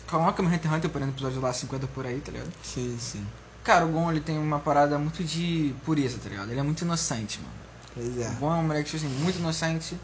[0.07, 2.51] Coloca o Hunter x Hunter, por exemplo, episódio lá 50 por aí, tá ligado?
[2.61, 3.25] Sim, sim.
[3.63, 6.51] Cara, o Gon ele tem uma parada muito de pureza, tá ligado?
[6.51, 7.53] Ele é muito inocente, mano.
[7.95, 8.29] Pois é.
[8.29, 9.97] O Gon é um moleque, tipo assim, muito inocente.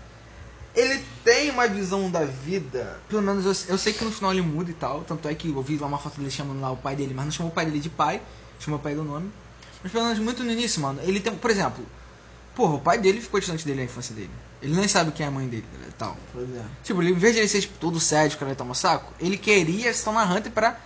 [0.75, 2.99] Ele tem uma visão da vida.
[3.09, 5.01] Pelo menos eu, eu sei que no final ele muda e tal.
[5.01, 7.25] Tanto é que eu vi lá uma foto dele chamando lá o pai dele, mas
[7.25, 8.21] não chamou o pai dele de pai,
[8.59, 9.31] chamou o pai do nome.
[9.81, 10.99] Mas pelo menos muito no início, mano.
[11.03, 11.83] Ele tem, por exemplo,
[12.55, 14.29] porra, o pai dele ficou distante dele na infância dele.
[14.61, 16.15] Ele nem sabe quem é a mãe dele e tal.
[16.33, 16.61] Pois é.
[16.83, 19.37] Tipo, ele, em vez de ele ser tipo, todo sério, que ele toma saco, ele
[19.37, 20.77] queria se tornar Hunter pra,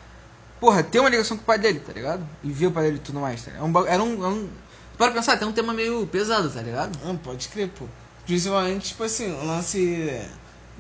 [0.60, 2.24] porra, ter uma ligação com o pai dele, tá ligado?
[2.44, 3.64] E ver o pai dele e tudo mais, tá ligado?
[3.64, 4.50] É um, ba- era um, é um.
[4.98, 6.98] Para pensar, tem um tema meio pesado, tá ligado?
[7.04, 7.86] Não, pode crer, pô.
[8.26, 10.22] Principalmente, tipo assim, o lance.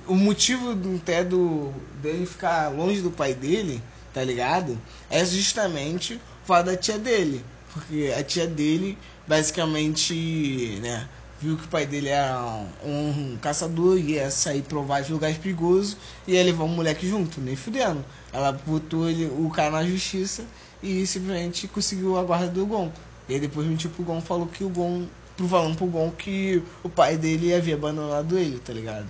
[0.08, 3.82] O motivo do até do dele ficar longe do pai dele,
[4.14, 4.78] tá ligado?
[5.10, 7.44] É justamente o fato da tia dele.
[7.74, 11.08] Porque a tia dele, basicamente, né,
[11.44, 12.40] viu que o pai dele era
[12.84, 17.08] um, um caçador e ia sair pra vários lugares perigosos e ia levar um moleque
[17.08, 18.04] junto, nem fudendo.
[18.32, 20.44] Ela botou ele, o cara na justiça
[20.82, 22.92] e simplesmente conseguiu a guarda do Gon.
[23.28, 26.62] E aí depois mentiu pro Gon falou que o Gon, pro falando pro Gon que
[26.84, 29.08] o pai dele havia abandonado ele, tá ligado?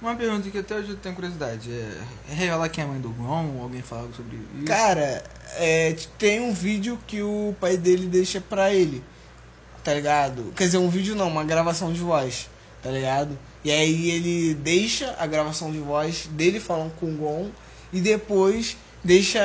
[0.00, 1.70] Uma pergunta que até hoje eu tenho curiosidade.
[1.70, 3.60] É, é revelar quem é a mãe do Gon?
[3.62, 4.64] Alguém fala sobre isso?
[4.66, 5.22] Cara,
[5.54, 9.02] é, tem um vídeo que o pai dele deixa pra ele,
[9.84, 10.52] tá ligado?
[10.56, 12.50] Quer dizer, um vídeo não, uma gravação de voz,
[12.82, 13.38] tá ligado?
[13.64, 17.50] E aí ele deixa a gravação de voz dele falando com o Gon
[17.92, 19.40] e depois deixa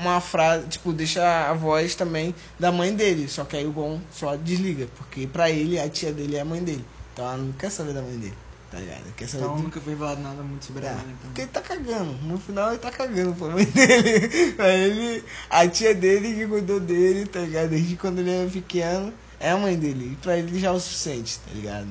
[0.00, 3.28] uma frase, tipo, deixa a voz também da mãe dele.
[3.28, 6.44] Só que aí o Gon só desliga, porque pra ele a tia dele é a
[6.44, 6.84] mãe dele.
[7.12, 8.34] Então ela não quer saber da mãe dele,
[8.70, 9.02] tá ligado?
[9.16, 11.02] Quer saber Então do- nunca foi revelado nada muito sobre a é, mãe.
[11.04, 11.16] Então.
[11.24, 12.12] porque ele tá cagando.
[12.22, 14.52] No final ele tá cagando pra mãe dele.
[14.52, 17.68] Pra ele, a tia dele que cuidou dele, tá ligado?
[17.70, 20.12] Desde quando ele era pequeno, é a mãe dele.
[20.12, 21.88] E pra ele já é o suficiente, tá ligado?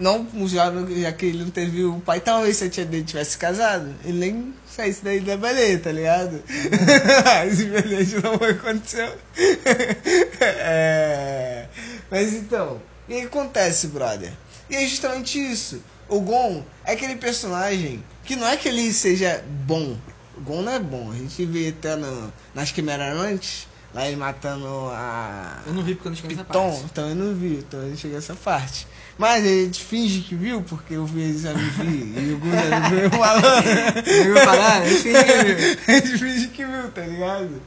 [0.00, 3.36] Não, já, já que ele não teve o pai, talvez se a tia dele tivesse
[3.36, 6.42] casado, ele nem saísse daí da baleia, tá ligado?
[7.54, 9.14] Simplesmente não aconteceu.
[10.42, 11.66] É,
[12.10, 14.32] Mas então, o que acontece, brother?
[14.70, 15.82] E é justamente isso.
[16.08, 19.96] O Gon é aquele personagem que não é que ele seja bom.
[20.36, 21.10] O Gon não é bom.
[21.10, 25.60] A gente vê até no, nas Quimeras antes, lá ele matando a.
[25.66, 26.84] Eu não vi porque eu não cheguei nessa Piton, parte.
[26.90, 28.86] então eu não vi, então eu não cheguei nessa parte.
[29.18, 32.80] Mas a gente finge que viu, porque eu vi já me vi, e o já
[32.90, 34.06] me viu falando.
[34.06, 35.78] Eu ia falar, eu fingi que viu.
[35.88, 37.62] A gente finge que viu, tá ligado?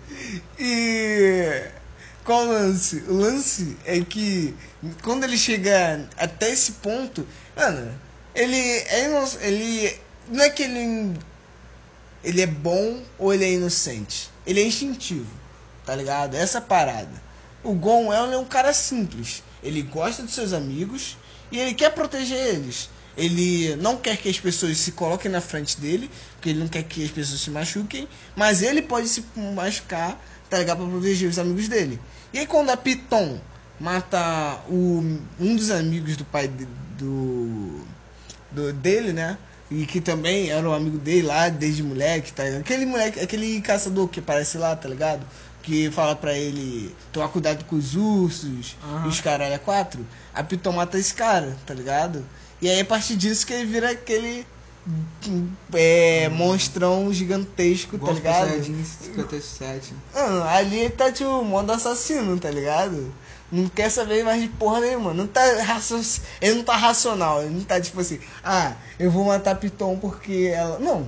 [0.59, 1.61] E.
[2.23, 3.03] Qual o lance?
[3.09, 4.55] O lance é que
[5.01, 7.91] quando ele chega até esse ponto, mano,
[8.33, 9.97] ele é ino- ele
[10.29, 11.13] não é que ele
[12.23, 14.31] ele é bom ou ele é inocente.
[14.47, 15.27] Ele é instintivo,
[15.85, 16.35] tá ligado?
[16.35, 17.21] Essa parada.
[17.63, 19.41] O Gon é um- cara simples.
[19.63, 21.17] Ele gosta dos seus amigos
[21.51, 22.89] e ele quer proteger eles.
[23.15, 26.83] Ele não quer que as pessoas se coloquem na frente dele, porque ele não quer
[26.83, 29.23] que as pessoas se machuquem, mas ele pode se
[29.55, 30.19] machucar,
[30.49, 30.77] tá ligado?
[30.79, 31.99] Pra proteger os amigos dele.
[32.33, 33.39] E aí quando a Piton
[33.79, 36.67] mata o, um dos amigos do pai de-
[36.97, 37.81] do,
[38.51, 39.37] do dele, né?
[39.71, 42.61] E que também era um amigo dele lá desde moleque, tá ligado?
[42.61, 45.25] Aquele moleque, aquele caçador que aparece lá, tá ligado?
[45.63, 49.05] Que fala pra ele tomar cuidado com os ursos Aham.
[49.05, 50.05] e os caralho é quatro.
[50.33, 52.23] A Piton mata esse cara, tá ligado?
[52.61, 54.45] E aí a partir disso que ele vira aquele
[55.73, 58.49] é, monstrão gigantesco, tá ligado?
[58.49, 59.93] Saiyajin 57.
[60.13, 63.13] Mano, ali ele tá tipo modo assassino, tá ligado?
[63.51, 65.13] Não quer saber mais de porra nenhuma.
[65.13, 65.41] Não tá
[66.41, 67.41] Ele não tá racional.
[67.41, 70.79] Ele não tá tipo assim, ah, eu vou matar Piton porque ela.
[70.79, 71.07] Não.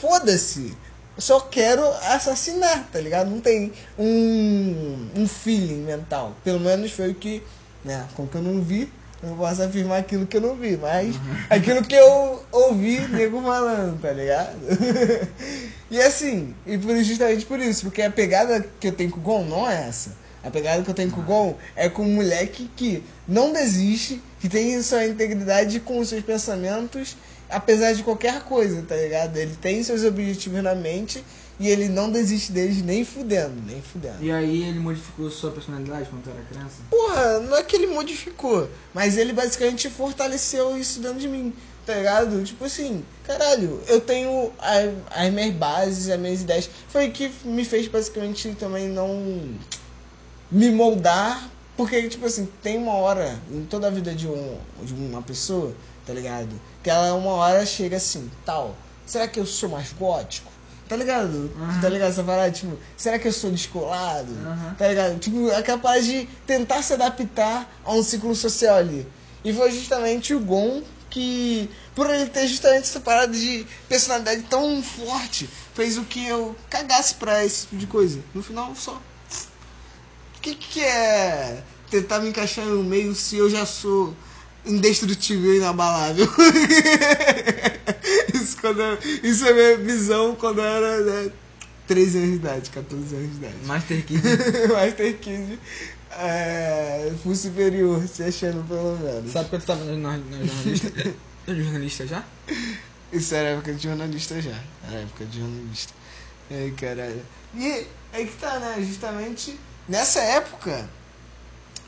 [0.00, 0.76] Foda-se.
[1.16, 3.30] Eu só quero assassinar, tá ligado?
[3.30, 6.36] Não tem um, um feeling mental.
[6.44, 7.42] Pelo menos foi o que.
[7.82, 8.06] Né?
[8.14, 11.16] Como que eu não vi, eu não posso afirmar aquilo que eu não vi, mas
[11.48, 14.56] aquilo que eu ouvi nego falando, tá ligado?
[15.90, 19.22] e assim, e por, justamente por isso, porque a pegada que eu tenho com o
[19.22, 20.10] Gon não é essa.
[20.44, 24.22] A pegada que eu tenho com o Gon é com um moleque que não desiste,
[24.38, 27.16] que tem sua integridade com os seus pensamentos,
[27.48, 29.36] apesar de qualquer coisa, tá ligado?
[29.36, 31.22] Ele tem seus objetivos na mente
[31.58, 34.22] e ele não desiste deles nem fudendo, nem fudendo.
[34.22, 36.76] E aí ele modificou sua personalidade quando tu era criança?
[36.90, 41.54] Porra, não é que ele modificou, mas ele basicamente fortaleceu isso dentro de mim,
[41.86, 42.42] tá ligado?
[42.44, 44.52] Tipo assim, caralho, eu tenho
[45.10, 46.68] as minhas bases, as minhas ideias.
[46.88, 49.56] Foi o que me fez basicamente também não
[50.50, 54.94] me moldar, porque, tipo assim, tem uma hora em toda a vida de, um, de
[54.94, 55.74] uma pessoa,
[56.06, 56.60] tá ligado?
[56.82, 60.50] Que ela uma hora chega assim, tal, será que eu sou mais gótico?
[60.88, 61.50] Tá ligado?
[61.56, 61.80] Uhum.
[61.80, 62.52] Tá ligado essa parada?
[62.52, 64.32] Tipo, será que eu sou descolado?
[64.32, 64.74] Uhum.
[64.78, 65.18] Tá ligado?
[65.18, 69.06] Tipo, é capaz de tentar se adaptar a um ciclo social ali.
[69.44, 74.80] E foi justamente o Gon que, por ele ter justamente essa parada de personalidade tão
[74.82, 78.20] forte, fez o que eu cagasse pra esse tipo de coisa.
[78.32, 78.92] No final, só.
[80.36, 84.14] O que, que é tentar me encaixar no meio se eu já sou
[84.66, 86.26] indestrutível e inabalável?
[88.34, 91.32] isso, quando eu- isso é minha visão quando eu era né,
[91.86, 93.54] 13 anos de idade, 14 anos de idade.
[93.64, 94.22] Master Kid.
[94.72, 95.58] Master Kid
[96.18, 99.32] é, full superior, se achando pelo menos.
[99.32, 101.14] Sabe quando tu tava no, no jornalista?
[101.46, 102.24] no jornalista já?
[103.12, 104.58] Isso era época de jornalista já.
[104.88, 105.92] Era época de jornalista.
[106.50, 107.22] Ai, caralho.
[107.54, 108.76] E aí que tá, né?
[108.80, 110.88] Justamente nessa época,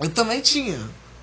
[0.00, 0.78] eu também tinha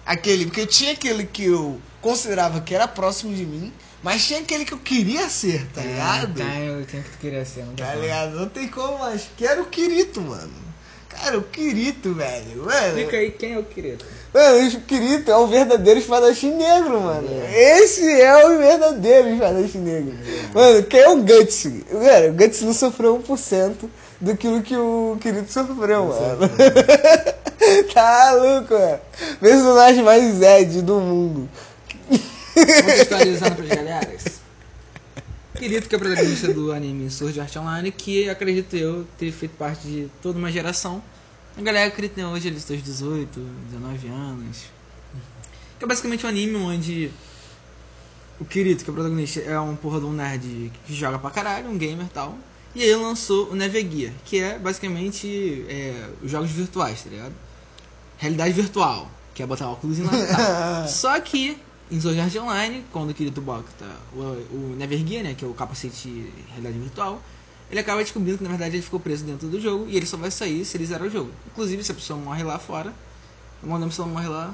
[0.05, 0.45] aquele.
[0.45, 4.63] Porque eu tinha aquele que eu considerava que era próximo de mim, mas tinha aquele
[4.65, 6.37] que eu queria ser, tá ligado?
[6.37, 7.65] Tá, eu tenho que tu queria ser.
[7.65, 8.35] Não Tá ligado?
[8.35, 9.27] Não tem como mais.
[9.35, 10.65] Que era o Kirito, mano.
[11.09, 12.65] Cara, o Kirito, velho.
[12.65, 14.05] Mano, Explica aí quem é o Kirito.
[14.33, 17.27] mano, o Kirito é o verdadeiro espadachim negro, mano.
[17.53, 20.13] Esse é o verdadeiro espadachim negro.
[20.53, 21.65] Mano, quem é o Guts?
[21.65, 23.75] Mano, o Guts não sofreu 1%
[24.19, 26.39] daquilo que o Kirito sofreu, mano.
[27.93, 28.75] tá louco.
[29.39, 31.49] Personagem mais Zed do mundo.
[32.53, 34.23] Contextualizando pras galeras.
[35.57, 39.87] Kirito, que é protagonista do anime Sword Art Online, que acredito eu ter feito parte
[39.87, 41.01] de toda uma geração.
[41.57, 43.39] A galera acredita hoje eles seus 18,
[43.71, 44.63] 19 anos.
[45.79, 47.11] Que é basicamente um anime onde
[48.39, 51.29] o Kirito, que é o protagonista, é um porra de um nerd que joga pra
[51.29, 52.37] caralho, um gamer e tal.
[52.75, 57.33] E aí ele lançou o Neveguia, que é basicamente é, os jogos virtuais, tá ligado?
[58.17, 60.87] Realidade virtual, que é botar óculos e lá e tal.
[60.89, 61.57] Só que
[61.91, 65.53] em Sword Art Online, quando o Kirito bota o, o Nevergear, né, que é o
[65.53, 67.21] capacete de realidade virtual,
[67.69, 70.17] ele acaba descobrindo que na verdade ele ficou preso dentro do jogo e ele só
[70.17, 71.31] vai sair se ele zerar o jogo.
[71.47, 72.93] Inclusive, se a pessoa morre lá fora,
[73.91, 74.53] se ela morre lá.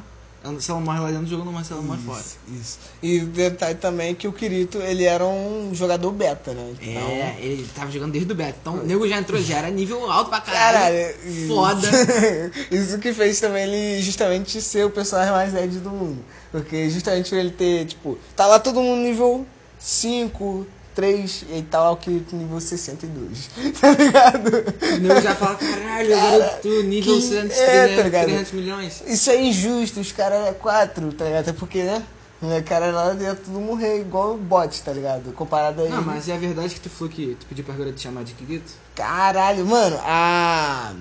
[0.60, 2.24] Se ela morre lá dentro do jogo, não mas se ela morre fora.
[2.60, 2.80] Isso.
[3.02, 6.74] E o detalhe também é que o Kirito, ele era um jogador beta, né?
[6.82, 8.58] Então, É, ele tava jogando desde o beta.
[8.60, 11.14] Então o nego já entrou, já era nível alto pra caralho.
[11.14, 11.88] Caralho, Foda.
[12.72, 16.26] Isso que fez também ele justamente ser o personagem mais nerd do mundo.
[16.52, 19.46] Porque justamente ele ter, tipo, tá lá todo mundo nível
[19.80, 23.50] 5, 3 e o Kirito nível 62.
[23.80, 24.48] Tá ligado?
[24.48, 28.24] O nego já fala, caralho, agora eu tô nível que- 100, é, tá 300, ligado?
[28.26, 29.04] 300 milhões.
[29.08, 31.42] Isso é injusto, os caras é 4, tá ligado?
[31.42, 32.04] Até porque, né?
[32.42, 35.32] Os caras lá ia tudo morrer igual o bot, tá ligado?
[35.34, 35.94] Comparado a ele.
[35.94, 38.24] Não, mas é a verdade que tu falou que tu pediu pra garota te chamar
[38.24, 38.72] de Kirito?
[38.96, 40.94] Caralho, mano, a.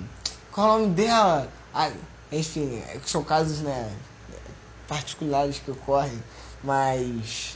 [0.51, 1.49] Qual é o nome dela?
[1.73, 1.89] A...
[2.31, 3.89] Enfim, é que são casos, né?
[4.87, 6.21] Particulares que ocorrem,
[6.63, 7.55] mas.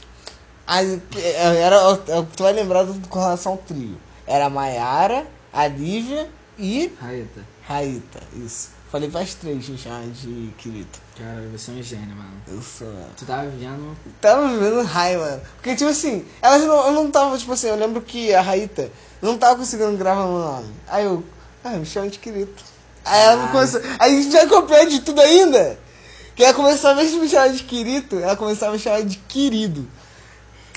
[0.66, 0.98] As...
[1.16, 1.96] Era...
[2.36, 3.96] Tu vai lembrar do- com relação ao trio.
[4.26, 6.92] Era a Mayara, a Lívia e.
[7.00, 7.40] Raeta.
[7.68, 8.70] Raíta, isso.
[8.90, 11.00] Falei pras três me chamar de Kirito.
[11.18, 12.30] Cara, você é um gênio, mano.
[12.46, 12.92] Eu sou.
[13.16, 13.96] Tu tava vivendo.
[14.20, 15.40] Tava vivendo high, mano.
[15.56, 18.90] Porque, tipo assim, elas não, eu não tava, tipo assim, eu lembro que a Raíta
[19.20, 20.72] não tava conseguindo gravar meu nome.
[20.88, 21.22] Aí eu,
[21.64, 22.52] ah, me chama de querido.
[23.04, 23.48] Aí ela Ah.
[23.48, 23.80] começou.
[23.98, 25.78] Aí a gente já copiou de tudo ainda.
[26.36, 26.52] Que ela
[26.92, 29.88] invés de me chamar de querido, ela começava a me chamar de querido.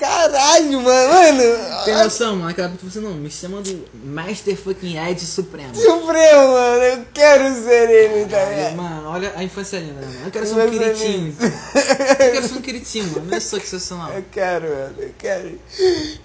[0.00, 1.84] Caralho, mano, mano.
[1.84, 2.48] Tem noção, mano?
[2.48, 5.74] Aquela você não, me chama do Master fucking Ed Supremo.
[5.74, 8.76] Supremo, mano, eu quero ser ele, tá Caralho, ligado?
[8.76, 10.24] mano, olha a infância linda, mano?
[10.24, 11.36] Eu quero ser um queritinho.
[11.42, 13.26] Eu quero ser um queritinho, mano.
[13.30, 14.10] Olha só que sensacional.
[14.14, 15.60] Eu quero, mano, eu quero.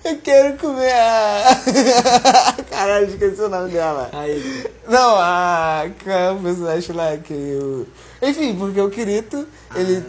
[0.06, 2.64] Eu quero comer a.
[2.72, 4.10] Caralho, esqueci o nome dela.
[4.14, 5.86] Aí, Não, a.
[6.02, 7.86] Qual é o personagem lá que eu.
[8.22, 10.02] Enfim, porque o Kirito, ele.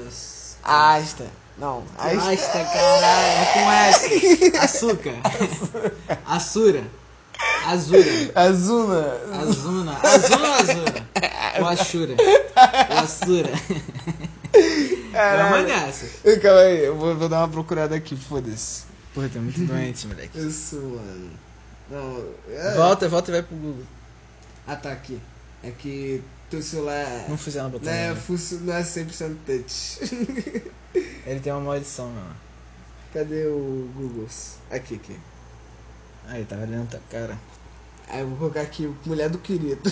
[0.63, 1.25] A Asta.
[1.59, 2.33] Não, Asta.
[2.33, 4.57] Asta, caralho, é com S.
[4.59, 5.15] Açúcar.
[6.27, 6.85] Açura.
[7.67, 8.31] Azura.
[8.35, 9.23] Azuna.
[9.41, 9.99] Azuna.
[10.03, 11.09] Azuna ou Azura?
[11.61, 12.15] Ou Ashura?
[12.91, 13.51] Ou Assura?
[15.15, 16.39] É uma.
[16.41, 18.85] Calma aí, eu vou, vou dar uma procurada aqui, foda-se.
[19.15, 20.39] Porra, tá muito doente, moleque.
[20.39, 21.31] Isso, mano.
[21.91, 22.25] Não.
[22.55, 23.85] é- Volta, volta e vai pro Google.
[24.67, 25.19] Ah, tá aqui.
[25.63, 27.29] É que teu celular.
[27.29, 27.93] Não fizeram botão.
[27.93, 28.23] Não é, né?
[28.63, 30.01] não é 100% touch.
[31.27, 32.37] Ele tem uma maldição, mano.
[33.13, 34.29] Cadê o Google?
[34.71, 35.17] Aqui, aqui.
[36.29, 37.39] Aí, tá olhando tua cara.
[38.09, 39.91] Aí eu vou colocar aqui, mulher do Kirito.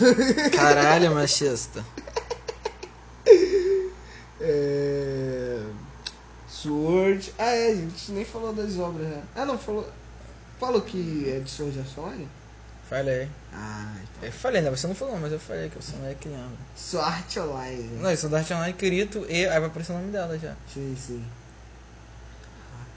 [0.54, 1.84] Caralho, machista.
[4.40, 5.62] É...
[6.48, 7.32] Sword.
[7.38, 9.22] Ah, é, a gente nem falou das obras, né?
[9.34, 9.88] Ah, não, falou.
[10.58, 12.28] Falou que é de Sword Art Online?
[12.88, 13.28] Falei.
[13.52, 14.28] Ah, então.
[14.28, 14.70] Eu falei, né?
[14.70, 16.50] Você não falou, mas eu falei que você não é criança.
[16.76, 17.98] Sword Online.
[18.00, 20.54] Não, isso é da Arte Online, Kirito, e aí vai aparecer o nome dela já.
[20.72, 21.24] Sim, sim.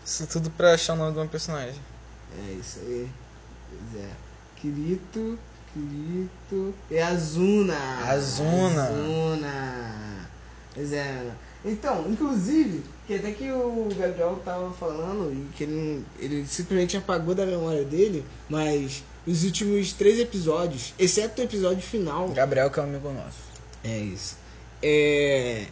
[0.06, 1.80] Isso tudo pra achar o nome de uma personagem.
[2.38, 3.10] É isso aí.
[3.70, 4.10] Pois é.
[4.58, 5.40] Kirito,
[5.74, 6.76] Kirito.
[6.92, 7.78] É Azuna.
[8.06, 8.84] Azuna.
[8.84, 10.30] Azuna.
[10.74, 11.32] Pois é.
[11.66, 17.34] Então, inclusive, que até que o Gabriel tava falando e que ele, ele simplesmente apagou
[17.34, 22.84] da memória dele, mas os últimos três episódios, exceto o episódio final, Gabriel, que é
[22.84, 23.38] um amigo nosso.
[23.84, 24.36] é isso.
[24.82, 25.66] É.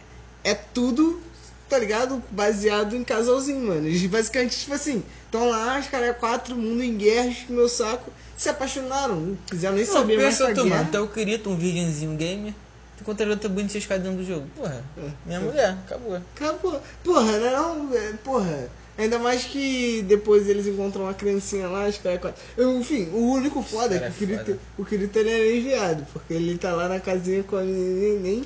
[0.44, 1.20] É tudo,
[1.68, 2.22] tá ligado?
[2.30, 3.86] Baseado em casalzinho, mano.
[3.88, 8.48] Eles basicamente, tipo assim, estão lá, os caras quatro, mundo em guerra, meu saco, se
[8.48, 10.64] apaixonaram, não quiseram nem saber mais tu, guerra.
[10.68, 12.52] mano, tu é o Kirito, um virgenzinho gamer,
[12.96, 14.46] tu encontra outra bonitinha escada dentro do jogo.
[14.54, 15.10] Porra, É.
[15.24, 16.14] minha mulher, acabou.
[16.14, 16.80] Acabou.
[17.02, 18.68] Porra, não, é, porra.
[18.98, 22.42] Ainda mais que depois eles encontram uma criancinha lá, os caras quatro.
[22.56, 24.58] Eu, Enfim, o único foda é que o é Kirito, foda.
[24.78, 28.44] o Kirito ele é aliviado, porque ele tá lá na casinha com a menininha, nem,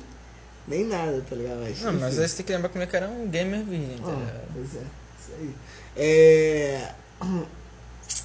[0.67, 1.59] nem nada, tá ligado?
[1.61, 3.97] Mas, Não, mas aí você tem que lembrar que o cara é um gamer virgem,
[3.97, 4.47] tá Ah, ligado?
[4.53, 4.85] pois é,
[5.19, 5.49] isso aí.
[5.95, 6.91] É...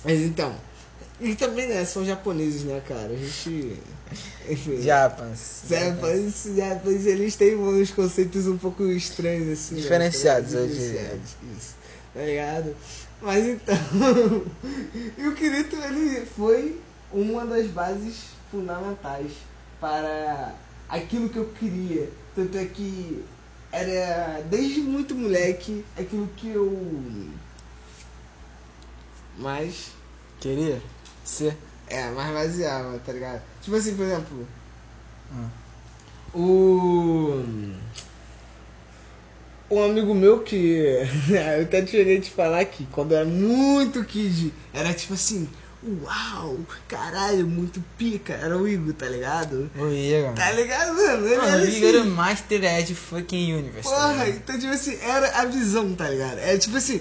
[0.05, 0.55] Mas então,
[1.21, 3.13] E também, né, são japoneses, né, cara?
[3.13, 3.77] A gente.
[4.51, 4.83] Enfim.
[4.83, 5.63] Japans.
[5.69, 9.77] Japans, Japans, eles têm uns conceitos um pouco estranhos, assim.
[9.77, 9.81] né?
[9.81, 10.67] Diferenciados, diria.
[10.67, 11.75] Diferenciados, isso.
[12.17, 12.75] Tá ligado?
[13.21, 13.77] Mas então.
[15.19, 16.81] e o Kirito, ele foi
[17.13, 19.33] uma das bases fundamentais
[19.79, 20.55] para
[20.89, 22.11] aquilo que eu queria.
[22.35, 23.23] Tanto é que
[23.71, 27.29] era desde muito moleque aquilo que eu.
[29.37, 29.93] Mais.
[30.41, 30.81] Queria
[31.23, 31.55] ser.
[31.87, 33.43] É, mais baseava, tá ligado?
[33.61, 34.49] Tipo assim, por exemplo.
[35.33, 35.49] Hum.
[36.35, 37.45] O.
[39.71, 40.99] Um amigo meu que.
[41.57, 45.49] eu até cheguei te falar que quando era muito kid, era tipo assim.
[46.03, 46.59] Uau,
[46.89, 48.33] caralho, muito pica.
[48.33, 49.71] Era o Igor, tá ligado?
[49.77, 50.33] O Igor.
[50.35, 51.27] Tá ligado, mano?
[51.27, 52.11] Ele Mano, era o Igor era o assim.
[52.11, 53.89] Master Ed fucking Universe.
[53.89, 56.39] tá Porra, então tipo assim, era a visão, tá ligado?
[56.39, 57.01] É tipo assim,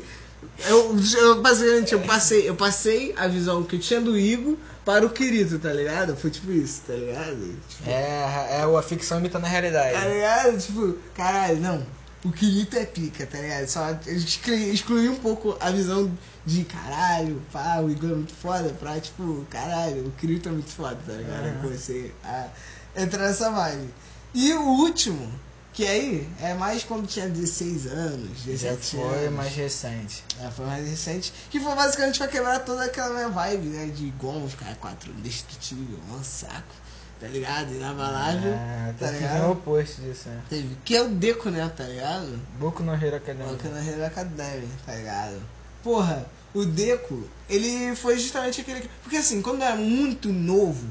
[0.67, 4.55] eu, eu basicamente eu passei, eu passei a visão que eu tinha do Igor
[4.85, 6.15] para o querido, tá ligado?
[6.15, 7.57] Foi tipo isso, tá ligado?
[7.67, 9.93] Tipo, É, é a ficção imitando a realidade.
[9.93, 10.57] Tá ligado?
[10.59, 11.85] Tipo, caralho, não.
[12.25, 13.67] O Kirito é pica, tá ligado?
[13.67, 16.11] Só excluir, um pouco a visão
[16.45, 20.71] de caralho, pá, o Igor é muito foda, pra tipo, caralho, o Kirito é muito
[20.71, 21.45] foda, tá ligado?
[21.47, 21.61] Eu Uhum.
[21.61, 22.47] comecei a
[22.95, 23.89] entrar nessa vibe.
[24.33, 25.31] E o último,
[25.71, 29.33] que aí é mais quando tinha 16 anos, 17 Já foi anos.
[29.35, 30.23] mais recente.
[30.41, 31.31] É, foi mais recente.
[31.51, 33.85] Que foi basicamente pra quebrar toda aquela minha vibe, né?
[33.87, 36.73] De Gon, caras quatro indestrutível, um saco,
[37.19, 37.73] tá ligado?
[37.73, 39.51] Inabalável, É, tá tá o ligado?
[39.51, 40.41] oposto disso, né?
[40.49, 42.39] Teve, que é o Deco, né, tá ligado?
[42.59, 43.51] Boku no Hero Academia.
[43.53, 45.41] Boca na Hero Academy, tá ligado?
[45.83, 48.89] Porra, o Deco, ele foi justamente aquele.
[49.03, 50.87] Porque assim, quando é muito novo,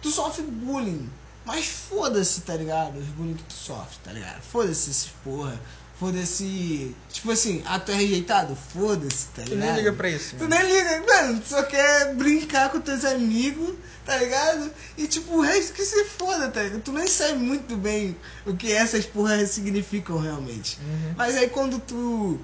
[0.00, 1.08] tu sofre bullying.
[1.44, 2.96] Mas foda-se, tá ligado?
[2.98, 4.40] Os bullying que tu sofre, tá ligado?
[4.42, 5.58] Foda-se esses porra.
[6.02, 6.96] Foda-se.
[7.12, 8.56] Tipo assim, ah, tu é rejeitado?
[8.72, 9.66] Foda-se, tá Tu ligado?
[9.66, 10.34] nem liga pra isso.
[10.36, 10.50] Tu mano.
[10.56, 14.68] nem liga, mano, tu só quer brincar com teus amigos, tá ligado?
[14.98, 16.80] E tipo, o resto que se foda, tá ligado?
[16.82, 20.76] Tu nem sabe muito bem o que essas porras significam realmente.
[20.82, 21.14] Uhum.
[21.16, 22.36] Mas aí quando tu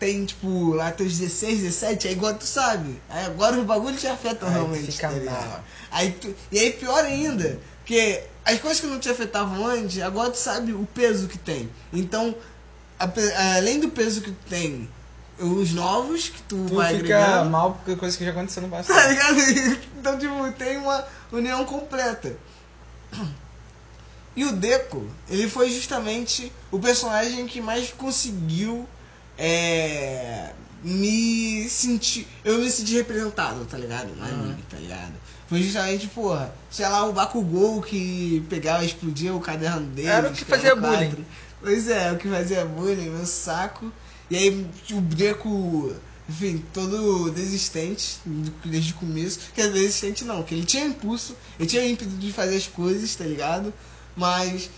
[0.00, 3.00] tem, tipo, lá teus 16, 17, aí igual tu sabe.
[3.08, 5.60] Aí agora os bagulhos te afetam Aí tu realmente, fica tá.
[5.92, 10.30] Aí tu, e aí pior ainda, porque as coisas que não te afetavam antes, agora
[10.30, 11.68] tu sabe o peso que tem.
[11.92, 12.34] Então,
[13.56, 14.88] além do peso que tu tem,
[15.38, 18.68] os novos que tu, Tu vai fica agregando, mal porque coisa que já aconteceu no
[18.70, 19.08] Tá passado.
[19.08, 19.40] ligado?
[19.98, 22.36] Então, tipo, tem uma união completa.
[24.36, 28.86] E o Deco, ele foi justamente o personagem que mais conseguiu
[29.36, 30.50] é,
[30.84, 32.28] me sentir.
[32.44, 34.08] Eu me senti representado, tá ligado?
[34.14, 35.12] No anime, tá ligado?
[35.48, 40.06] Foi justamente, porra, sei lá, o Bakugou que pegava e explodia o caderno dele.
[40.08, 41.26] Era o que fazia bullying.
[41.60, 43.92] Pois é, o que fazia bullying, meu saco.
[44.30, 45.94] E aí o Deco,
[46.28, 48.18] enfim, todo desistente
[48.64, 49.40] desde o começo.
[49.54, 53.14] Quer dizer, desistente não, que ele tinha impulso, ele tinha ímpeto de fazer as coisas,
[53.14, 53.72] tá ligado?
[54.16, 54.70] Mas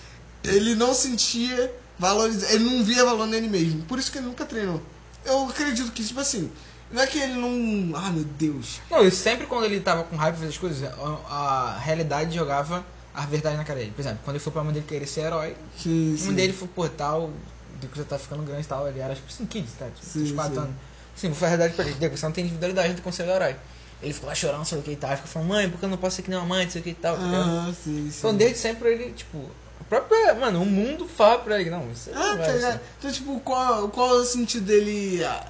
[0.43, 3.83] ele não sentia valores, ele não via valor nele mesmo.
[3.83, 4.83] Por isso que ele nunca treinou.
[5.25, 6.51] Eu acredito que, tipo assim,
[6.91, 7.97] não é que ele não.
[7.97, 8.81] Ah, meu Deus.
[8.91, 10.83] Não, e sempre quando ele tava com raiva de fazer as coisas,
[11.29, 12.85] a, a realidade jogava
[13.15, 13.93] a verdade na cara dele.
[13.95, 16.69] Por exemplo, quando ele foi pra mãe dele querer ser herói, Sim, um dele foi,
[16.69, 17.35] pô, tal, o
[17.81, 19.87] Deco já tá ficando grande e tal, ele era tipo assim, kids, tá?
[19.87, 20.61] Tipo, Sim, uns 4 sim.
[20.61, 20.75] anos.
[21.15, 23.57] Sim, foi a verdade pra ele, Deco, você não tem individualidade do conselho herói.
[24.03, 25.85] Ele ficou lá chorando, não sei o que e tal, ficou falando, mãe, por que
[25.85, 27.23] eu não posso ser que nem uma mãe, não sei o que e tal, tá
[27.23, 27.45] ligado?
[27.49, 28.19] Ah, sim, sim.
[28.19, 29.49] Então desde sempre ele, tipo,
[29.81, 32.73] a própria, mano, o mundo fala pra ele, não, isso Ah, não tá ligado?
[32.73, 32.81] ser.
[32.99, 35.47] Então, tipo, qual, qual é o sentido dele ah,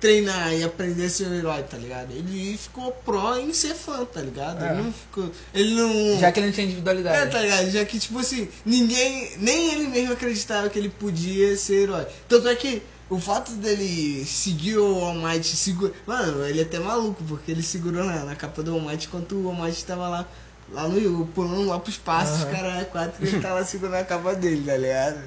[0.00, 2.12] treinar e aprender a ser um herói, tá ligado?
[2.12, 4.64] Ele ficou pró em ser fã, tá ligado?
[4.64, 4.72] É.
[4.72, 5.30] Ele não ficou.
[5.54, 6.18] Ele não.
[6.18, 7.16] Já que ele não tinha individualidade.
[7.16, 7.70] É, tá ligado?
[7.70, 9.32] Já que, tipo assim, ninguém.
[9.38, 12.06] Nem ele mesmo acreditava que ele podia ser herói.
[12.28, 15.92] Tanto é que o fato dele seguir o All Might segura.
[16.06, 19.36] Mano, ele é até maluco, porque ele segurou na, na capa do All Might enquanto
[19.36, 20.26] o All Might tava lá.
[20.72, 22.50] Lá no Yu, pulando lá pros passos, Aham.
[22.50, 25.20] cara, quatro, ele tava segurando a capa dele, tá ligado?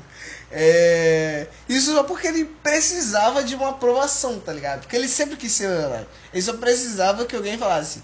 [0.52, 1.48] É...
[1.68, 4.82] Isso só porque ele precisava de uma aprovação, tá ligado?
[4.82, 6.08] Porque ele sempre quis ser um herói.
[6.34, 8.02] Ele só precisava que alguém falasse,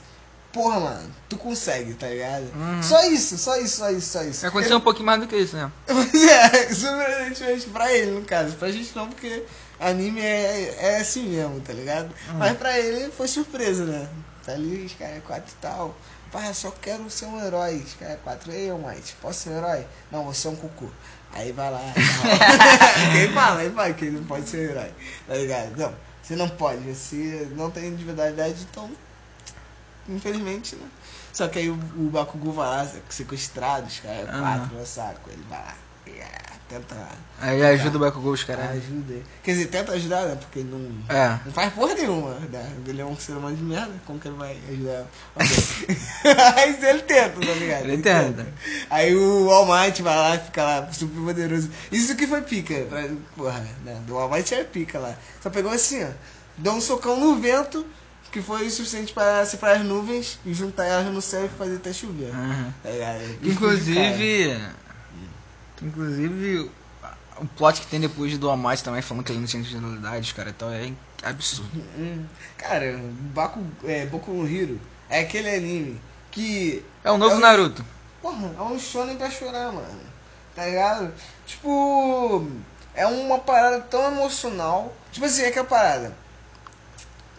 [0.53, 2.45] porra, mano, tu consegue, tá ligado?
[2.55, 2.81] Uhum.
[2.81, 4.47] Só isso, só isso, só isso, só isso.
[4.47, 5.71] Aconteceu um pouquinho mais do que isso, né?
[5.87, 8.55] é, surpreendentemente pra ele, no caso.
[8.55, 9.43] Pra gente não, porque
[9.79, 12.09] anime é, é assim mesmo, tá ligado?
[12.37, 14.07] Mas pra ele foi surpresa, né?
[14.45, 15.97] Tá ali, os caras quatro e tal.
[16.31, 17.77] Pá, só quero ser um herói.
[17.77, 19.85] Os caras quatro, ô Mike, posso ser um herói?
[20.11, 20.89] Não, você é um cocô.
[21.31, 21.81] Aí vai lá.
[23.11, 24.91] Quem fala, aí fala que ele não pode ser um herói.
[25.27, 25.77] Tá ligado?
[25.77, 28.89] Não, você não pode, você não tem individualidade, então.
[30.07, 30.87] Infelizmente, né?
[31.33, 34.39] Só que aí o, o Bakugou vai lá, sequestrado, os caras Aham.
[34.39, 35.75] quatro no saco, ele vai lá.
[36.11, 36.95] É, tenta.
[37.39, 38.71] Aí ajuda o Bakugou, os caras.
[38.71, 39.13] Ajuda.
[39.13, 39.25] ele.
[39.43, 40.35] Quer dizer, tenta ajudar, né?
[40.35, 40.91] Porque não.
[41.09, 41.39] É.
[41.45, 42.71] Não faz porra nenhuma, né?
[42.87, 45.05] Ele é um ser humano de merda, como que ele vai ajudar?
[45.35, 47.85] Mas ele tenta, tá ligado?
[47.85, 48.47] Ele tenta.
[48.89, 51.69] Aí o All Might vai lá, fica lá, super poderoso.
[51.91, 52.75] Isso que foi pica,
[53.35, 54.01] porra, né?
[54.07, 55.15] Do All Might é pica lá.
[55.41, 56.09] Só pegou assim, ó.
[56.57, 57.85] Deu um socão no vento,
[58.31, 61.75] que foi o suficiente para separar as nuvens e juntar elas no céu e fazer
[61.75, 62.33] até chover.
[62.33, 62.71] Uhum.
[63.43, 64.57] Inclusive.
[65.81, 66.71] Inclusive.
[67.37, 70.51] O plot que tem depois do Amate também falando que ele não tinha generalidades, cara,
[70.51, 71.69] então é absurdo.
[72.57, 72.97] Cara,
[73.33, 76.01] Baku, é, Boku no Hero é aquele anime
[76.31, 76.83] que.
[77.03, 77.85] É o novo É o- Naruto.
[78.21, 79.99] Porra, é um shonen pra chorar, mano.
[80.55, 81.13] Tá ligado?
[81.45, 82.47] Tipo,
[82.93, 84.95] é uma parada tão emocional.
[85.11, 86.15] Tipo assim, é aquela parada.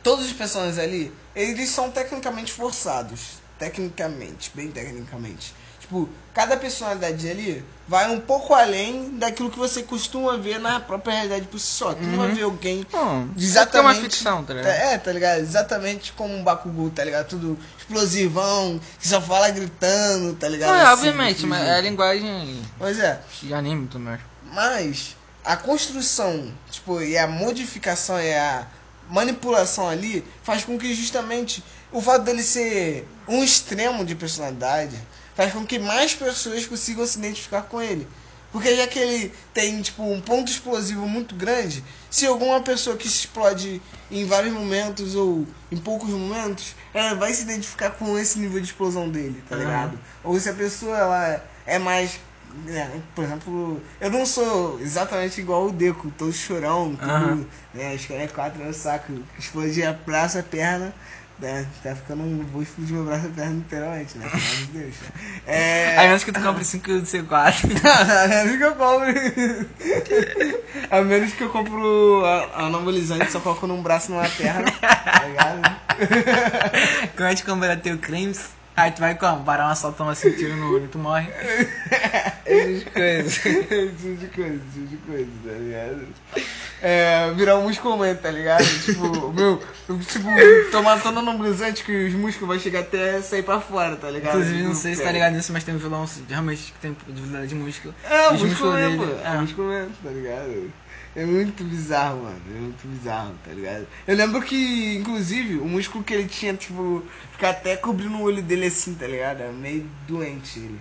[0.03, 3.39] Todos os personagens ali, eles são tecnicamente forçados.
[3.59, 5.55] Tecnicamente, bem tecnicamente.
[5.87, 11.15] Tipo, cada personalidade ali vai um pouco além daquilo que você costuma ver na própria
[11.15, 11.95] realidade por si só.
[11.95, 13.77] Tu não vai ver alguém Não, Exatamente.
[13.77, 14.73] É uma ficção, tá ligado?
[14.73, 15.39] é, tá ligado?
[15.39, 17.29] Exatamente como um Bakugou, tá ligado?
[17.29, 20.75] Tudo explosivão, que só fala gritando, tá ligado?
[20.75, 24.21] É, Assim, obviamente, daquele mas é a linguagem Pois é, de anime mais.
[24.53, 28.67] mas a construção, tipo, e a modificação e a
[29.09, 31.63] manipulação ali faz com que justamente
[31.93, 34.97] o fato dele ser um extremo de personalidade
[35.37, 38.09] faz com que mais pessoas consigam se identificar com ele.
[38.51, 43.07] Porque já que ele tem, tipo, um ponto explosivo muito grande, se alguma pessoa que
[43.09, 48.39] se explode em vários momentos ou em poucos momentos, ela vai se identificar com esse
[48.39, 49.65] nível de explosão dele, tá Aham.
[49.65, 49.99] ligado?
[50.25, 52.19] Ou se a pessoa ela é mais.
[52.65, 57.47] né, por exemplo, eu não sou exatamente igual o Deco, todo chorão, tudo, Aham.
[57.75, 60.95] né, os caras é quatro no saco, explodir a braço, a perna,
[61.39, 64.65] né, tá ficando, um- vou explodir meu braço, a perna literalmente, né, pelo amor de
[64.79, 64.95] Deus.
[65.47, 67.55] É, A menos que tu compre 5 do C4.
[67.85, 69.69] a menos que eu compre.
[70.91, 75.25] A menos que eu compro a- anabolizante, só coloco num braço e numa perna, tá
[75.27, 75.77] ligado?
[77.17, 78.41] Quando a gente combater o crimes,
[78.77, 79.45] aí tu vai como?
[79.45, 81.29] Parar um assaltão assim, tiro no olho, tu morre.
[82.47, 83.35] Essas coisas.
[83.35, 86.07] Tipo de coisa, esse tipo de coisa, tá ligado?
[86.81, 88.65] É, virar um musculante, tá ligado?
[88.85, 90.29] Tipo, meu, eu, tipo,
[90.71, 94.37] tô matando anabolizante que os músculos vão chegar até sair pra fora, tá ligado?
[94.39, 97.49] Inclusive, não sei se tá ligado nisso, mas tem um vilão realmente que tem dificuldade
[97.49, 97.95] de músculo.
[98.05, 99.39] É, o músculo músculos mesmo, dele, é é.
[99.39, 100.73] músculo mesmo, tá ligado?
[101.17, 102.41] É muito bizarro, mano.
[102.55, 103.87] É muito bizarro, tá ligado?
[104.07, 107.03] Eu lembro que, inclusive, o músculo que ele tinha, tipo,
[107.33, 109.41] ficar até cobrindo o olho dele assim, tá ligado?
[109.41, 110.81] Era meio doente ele.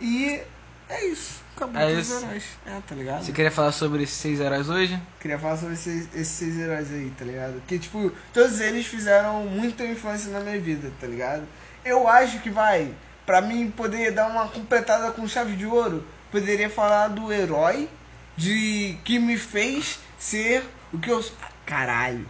[0.00, 0.40] E
[0.88, 1.42] é isso.
[1.54, 2.44] Acabou É os heróis.
[2.64, 3.24] É, tá ligado?
[3.24, 4.98] Você queria falar sobre esses seis heróis hoje?
[5.20, 7.60] Queria falar sobre esses, esses seis heróis aí, tá ligado?
[7.66, 11.42] Que, tipo, todos eles fizeram muita influência na minha vida, tá ligado?
[11.84, 12.90] Eu acho que vai,
[13.26, 17.86] pra mim poder dar uma completada com chave de ouro, poderia falar do herói
[18.38, 21.36] de que me fez ser o que eu sou.
[21.66, 22.26] Caralho.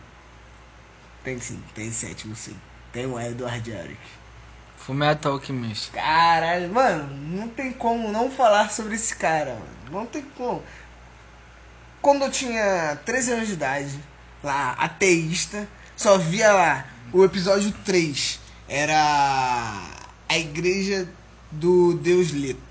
[1.22, 2.56] Tem sim, tem sétimo sim.
[2.90, 4.00] Tem o Edward Eric.
[4.78, 5.90] Fullmetal Alchemist.
[5.90, 10.00] Caralho, mano, não tem como não falar sobre esse cara, mano.
[10.00, 10.62] Não tem como.
[12.00, 14.00] Quando eu tinha 13 anos de idade,
[14.42, 18.40] lá, ateísta, só via lá o episódio 3.
[18.66, 19.84] Era
[20.26, 21.06] a igreja
[21.50, 22.68] do Deus Leto.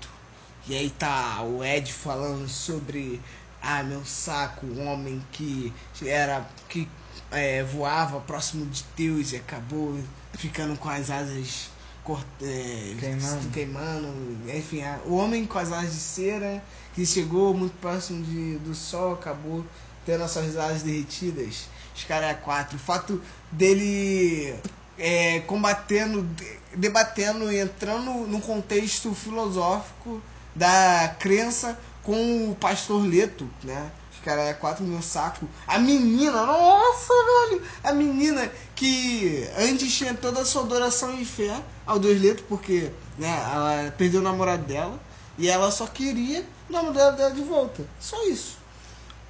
[0.68, 3.20] E aí tá o Ed falando sobre
[3.62, 5.72] ah, meu saco, um homem que
[6.04, 6.88] era que
[7.30, 9.98] é, voava próximo de Deus e acabou
[10.34, 11.70] ficando com as asas
[12.04, 13.48] cort- é, Queimando.
[13.50, 16.62] queimando, enfim, a- o homem com as asas de cera
[16.94, 19.64] que chegou muito próximo de, do sol, acabou
[20.04, 21.66] tendo as suas asas derretidas.
[21.96, 22.76] Os caras é quatro.
[22.76, 24.54] O fato dele
[24.98, 30.22] é, combatendo, de- debatendo e entrando no contexto filosófico
[30.58, 33.90] da crença com o pastor Leto, né?
[34.12, 35.48] Os caras é quatro mil saco.
[35.66, 37.62] A menina, nossa, velho!
[37.84, 42.90] A menina que antes tinha toda a sua adoração e fé ao Deus Leto, porque
[43.16, 44.98] né, ela perdeu o namorado dela
[45.38, 47.86] e ela só queria o namorado dela de volta.
[48.00, 48.58] Só isso.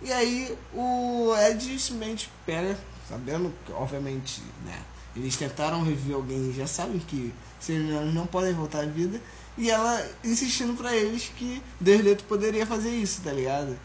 [0.01, 4.81] E aí o Ed simplesmente pega, sabendo que, obviamente, né?
[5.17, 9.21] Eles tentaram reviver alguém já sabem que seres humanos não podem voltar à vida.
[9.59, 13.77] E ela insistindo pra eles que Deus Leto poderia fazer isso, tá ligado?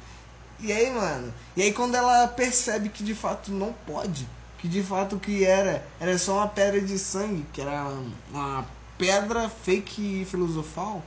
[0.59, 4.27] E aí, mano, e aí quando ela percebe que de fato não pode,
[4.59, 7.91] que de fato o que era, era só uma pedra de sangue, que era
[8.31, 8.65] uma
[8.97, 11.03] pedra fake filosofal,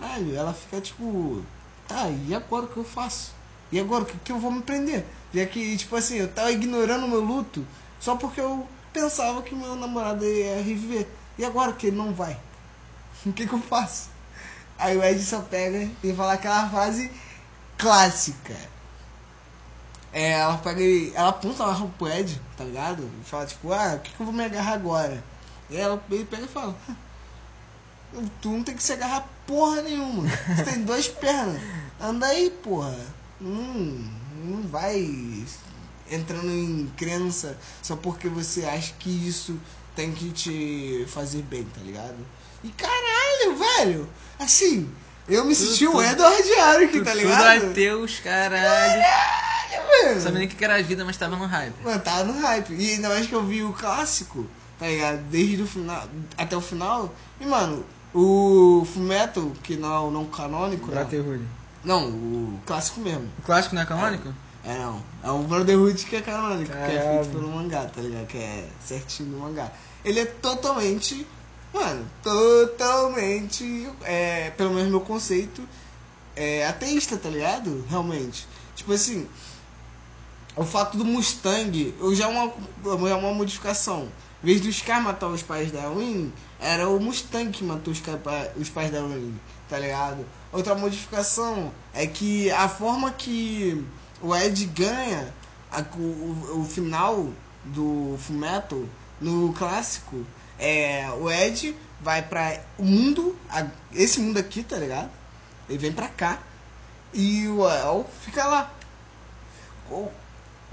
[0.00, 1.42] caralho, ela fica tipo,
[1.86, 3.34] tá, e agora o que eu faço?
[3.70, 5.04] E agora o que, que eu vou me prender?
[5.34, 7.66] Já que, tipo assim, eu tava ignorando o meu luto
[8.00, 11.06] só porque eu pensava que meu namorado ia reviver.
[11.38, 12.38] E agora que ele não vai?
[13.26, 14.08] O que, que eu faço?
[14.78, 17.10] Aí o Ed só pega e fala aquela frase
[17.76, 18.56] clássica.
[20.12, 21.12] É, ela pega e.
[21.14, 23.10] Ela aponta lá pro Ed, tá ligado?
[23.20, 25.22] E fala, tipo, ah, o que, que eu vou me agarrar agora?
[25.68, 26.76] E ela, ele pega e fala.
[28.40, 30.28] Tu não tem que se agarrar porra nenhuma.
[30.28, 31.60] Você tem duas pernas.
[32.00, 32.96] Anda aí, porra.
[33.40, 34.08] Não,
[34.44, 35.44] não vai
[36.10, 39.58] entrando em crença só porque você acha que isso
[39.96, 42.16] tem que te fazer bem, tá ligado?
[42.66, 44.08] E caralho, velho,
[44.38, 44.90] assim,
[45.28, 47.60] eu me senti o tudo- Edward Ark, tá ligado?
[47.60, 49.02] Tudo ateus, caralho.
[49.02, 50.20] Caralho, velho.
[50.20, 51.74] Sabia nem o que era a vida, mas tava no hype.
[51.84, 52.72] Mano, tava no hype.
[52.74, 54.46] E ainda mais que eu vi o clássico,
[54.78, 55.18] tá ligado?
[55.30, 57.14] Desde o final até o final.
[57.40, 60.86] E, mano, o Fullmetal, que não é o não canônico?
[60.90, 61.44] Brotherhood.
[61.84, 63.30] Não, o clássico mesmo.
[63.38, 64.34] O clássico não é canônico?
[64.64, 65.00] É, não.
[65.22, 67.20] É o Brotherhood que é canônico, que é Caralho.
[67.24, 68.26] feito pelo mangá, tá ligado?
[68.26, 69.70] Que é certinho do mangá.
[70.04, 71.24] Ele é totalmente,
[71.72, 75.62] mano, totalmente, é, pelo menos meu conceito,
[76.34, 77.84] é ateísta, tá ligado?
[77.88, 78.46] Realmente.
[78.74, 79.26] Tipo assim,
[80.56, 82.52] o fato do Mustang, eu já é uma,
[83.08, 84.08] já é uma modificação.
[84.42, 88.02] Em vez do Scar matar os pais da Win, era o Mustang que matou os,
[88.56, 89.34] os pais da Win,
[89.68, 90.24] tá ligado?
[90.52, 93.84] Outra modificação é que a forma que
[94.22, 95.32] o Ed ganha
[95.70, 97.28] a- o, o- final
[97.64, 98.84] do Fullmetal
[99.20, 100.24] no clássico
[100.58, 103.36] é o Ed vai pra o mundo,
[103.92, 105.10] esse mundo aqui, tá ligado?
[105.68, 106.38] Ele vem pra cá
[107.12, 108.72] e o El fica lá
[109.88, 110.08] com,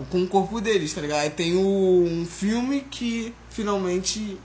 [0.10, 1.22] com o corpo deles, tá ligado?
[1.22, 4.40] Aí tem o, um filme que finalmente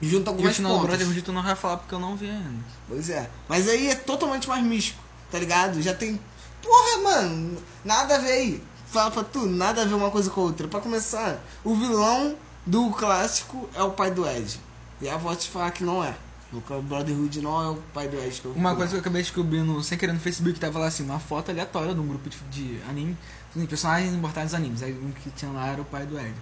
[0.00, 1.22] junta E o algumas final pontas.
[1.22, 2.64] Tu não vai falar porque eu não vi ainda.
[2.88, 3.28] Pois é.
[3.48, 5.82] Mas aí é totalmente mais místico, tá ligado?
[5.82, 6.20] Já tem.
[6.62, 8.62] Porra, mano, nada a ver aí.
[8.86, 10.66] Fala pra tu, nada a ver uma coisa com a outra.
[10.66, 12.36] Pra começar, o vilão
[12.68, 14.60] do clássico é o pai do Ed.
[15.00, 16.14] E a avó te falar que não é.
[16.52, 18.42] O Brotherhood não é o pai do Ed.
[18.54, 21.50] Uma coisa que eu acabei descobrindo sem querer no Facebook tava lá assim, uma foto
[21.50, 23.16] aleatória de um grupo de, de anime,
[23.54, 24.82] de personagens importantes dos animes.
[24.82, 26.34] Aí um que tinha lá era o pai do Ed.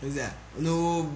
[0.00, 0.32] Pois é.
[0.56, 1.10] No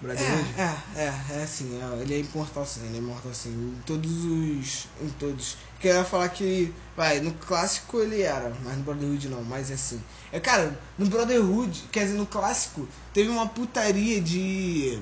[0.00, 0.54] Brotherhood.
[0.56, 3.82] É, é, é, é assim, é, ele é imortal sim, ele é imortal sim, em
[3.84, 4.86] todos os.
[5.00, 5.56] em todos.
[5.80, 10.00] Queria falar que, vai, no clássico ele era, mas no Brotherhood não, mas é assim.
[10.32, 15.00] É, cara, no Brotherhood, quer dizer, no clássico, teve uma putaria de.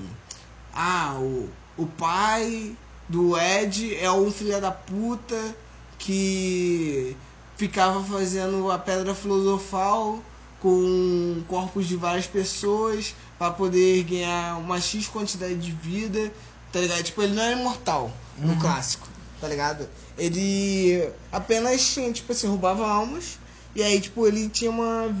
[0.73, 2.75] Ah, o, o pai
[3.07, 5.55] do Ed é um filho da puta
[5.97, 7.15] que
[7.55, 10.21] ficava fazendo a pedra filosofal
[10.61, 16.31] com corpos de várias pessoas para poder ganhar uma X quantidade de vida,
[16.71, 17.03] tá ligado?
[17.03, 18.59] Tipo, ele não era imortal no Uhum.
[18.59, 19.07] clássico,
[19.39, 19.87] tá ligado?
[20.17, 23.37] Ele apenas tinha, tipo assim, roubava almas
[23.75, 25.15] e aí, tipo, ele tinha uma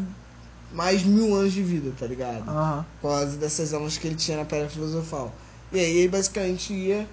[0.73, 2.49] mais mil anos de vida, tá ligado?
[2.49, 2.85] Aham.
[3.01, 5.33] por causa dessas almas que ele tinha na pedra filosofal.
[5.71, 7.07] E aí ele basicamente ia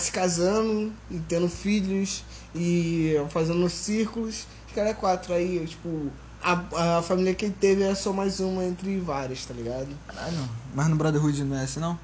[0.00, 4.46] se casando e tendo filhos e fazendo círculos.
[4.66, 6.10] Os caras é quatro aí, tipo,
[6.42, 9.88] a, a família que ele teve é só mais uma entre várias, tá ligado?
[10.06, 10.48] Caralho.
[10.74, 11.98] Mas no Brotherhood não é assim não?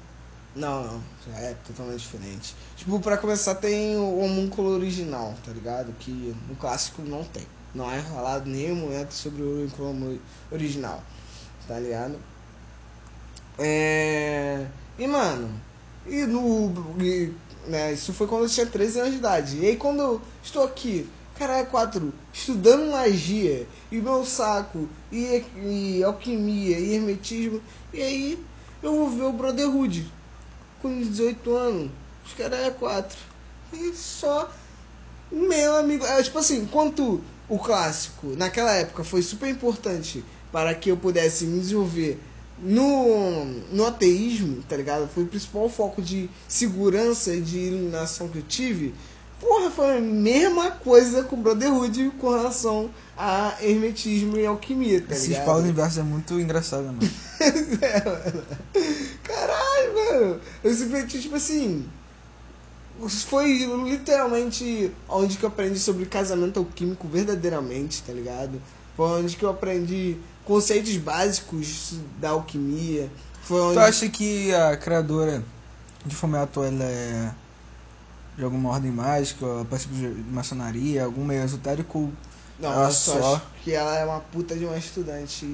[0.55, 2.55] Não, não, já é totalmente diferente.
[2.75, 5.91] Tipo, pra começar tem o homúnculo original, tá ligado?
[5.99, 7.47] Que no clássico não tem.
[7.73, 10.21] Não é falado em nenhum momento sobre o homúnculo
[10.51, 11.03] original,
[11.67, 12.19] tá ligado?
[13.57, 14.67] É...
[14.99, 15.49] E, mano,
[16.05, 16.71] e no...
[17.01, 17.33] e,
[17.65, 19.57] né, isso foi quando eu tinha 13 anos de idade.
[19.57, 26.03] E aí quando eu estou aqui, caralho, quatro, estudando magia, e meu saco, e, e
[26.03, 27.61] alquimia, e hermetismo,
[27.93, 28.45] e aí
[28.81, 30.11] eu vou ver o Brotherhood
[30.81, 31.91] com 18 anos,
[32.25, 33.17] os caras é 4.
[33.73, 34.49] E só
[35.31, 37.19] meu amigo, é tipo assim, enquanto
[37.49, 42.19] o clássico naquela época foi super importante para que eu pudesse me desenvolver
[42.59, 45.09] no, no ateísmo, tá ligado?
[45.09, 48.93] Foi o principal foco de segurança e de iluminação que eu tive.
[49.43, 55.13] Porra, foi a mesma coisa com o Brotherhood com relação a hermetismo e alquimia, tá
[55.13, 55.41] Esse ligado?
[55.43, 56.99] spawn do universo é muito engraçado, mano.
[59.21, 60.39] Caralho, mano.
[60.63, 61.85] Eu simplesmente, tipo assim.
[63.27, 68.61] Foi literalmente onde que eu aprendi sobre casamento alquímico verdadeiramente, tá ligado?
[68.95, 70.15] Foi onde que eu aprendi
[70.45, 73.11] conceitos básicos da alquimia.
[73.41, 73.73] Foi onde.
[73.73, 75.43] Tu acha que a criadora
[76.05, 77.31] de Fumeto ela é
[78.37, 82.11] de alguma ordem mágica, ou participa de maçonaria, algum meio esotérico?
[82.57, 85.45] Não, ela eu só só- acho que ela é uma puta de uma estudante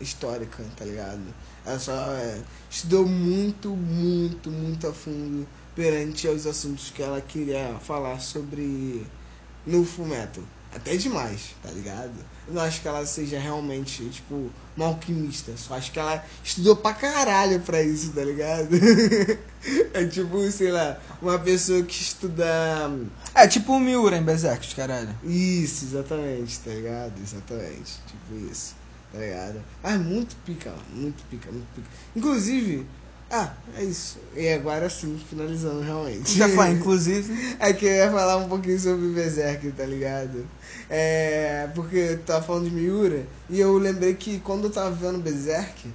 [0.00, 1.34] histórica, tá ligado?
[1.64, 7.78] Ela só é, estudou muito, muito, muito a fundo perante aos assuntos que ela queria
[7.80, 9.12] falar sobre
[9.64, 10.44] no Fullmetal.
[10.76, 12.14] Até demais, tá ligado?
[12.46, 15.56] Eu não acho que ela seja realmente, tipo, uma alquimista.
[15.56, 18.68] Só acho que ela estudou pra caralho pra isso, tá ligado?
[19.92, 22.46] é tipo, sei lá, uma pessoa que estuda.
[23.34, 25.14] É tipo o Miura em Berserk, caralho.
[25.24, 27.12] Isso, exatamente, tá ligado?
[27.20, 27.98] Exatamente.
[28.06, 28.74] Tipo isso,
[29.12, 29.62] tá ligado?
[29.82, 31.88] É muito pica, muito pica, muito pica.
[32.14, 32.86] Inclusive,
[33.30, 34.18] ah, é isso.
[34.36, 36.36] E agora sim, finalizando realmente.
[36.36, 37.56] Já foi, inclusive.
[37.58, 40.46] É que eu ia falar um pouquinho sobre Berserk, tá ligado?
[40.88, 41.68] É.
[41.74, 45.92] Porque eu tava falando de Miura e eu lembrei que quando eu tava vendo Berserk,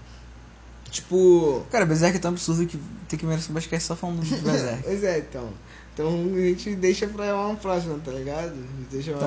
[0.89, 1.65] tipo.
[1.71, 2.77] Cara, Berserk é tão absurdo que
[3.07, 4.83] tem que merecer um podcast só falando de Berserk.
[4.83, 5.49] pois é, então.
[5.93, 8.53] Então a gente deixa pra uma próxima, tá ligado?
[8.89, 9.19] Deixa Então,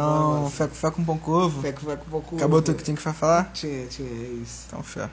[0.48, 0.50] próxima.
[0.50, 1.60] fé com fé com pão com ovo.
[1.62, 2.36] Fé com fé com pouco.
[2.36, 3.50] Acabou tudo que tinha que falar?
[3.52, 4.64] Tinha, tinha, é isso.
[4.68, 5.10] Então, fé.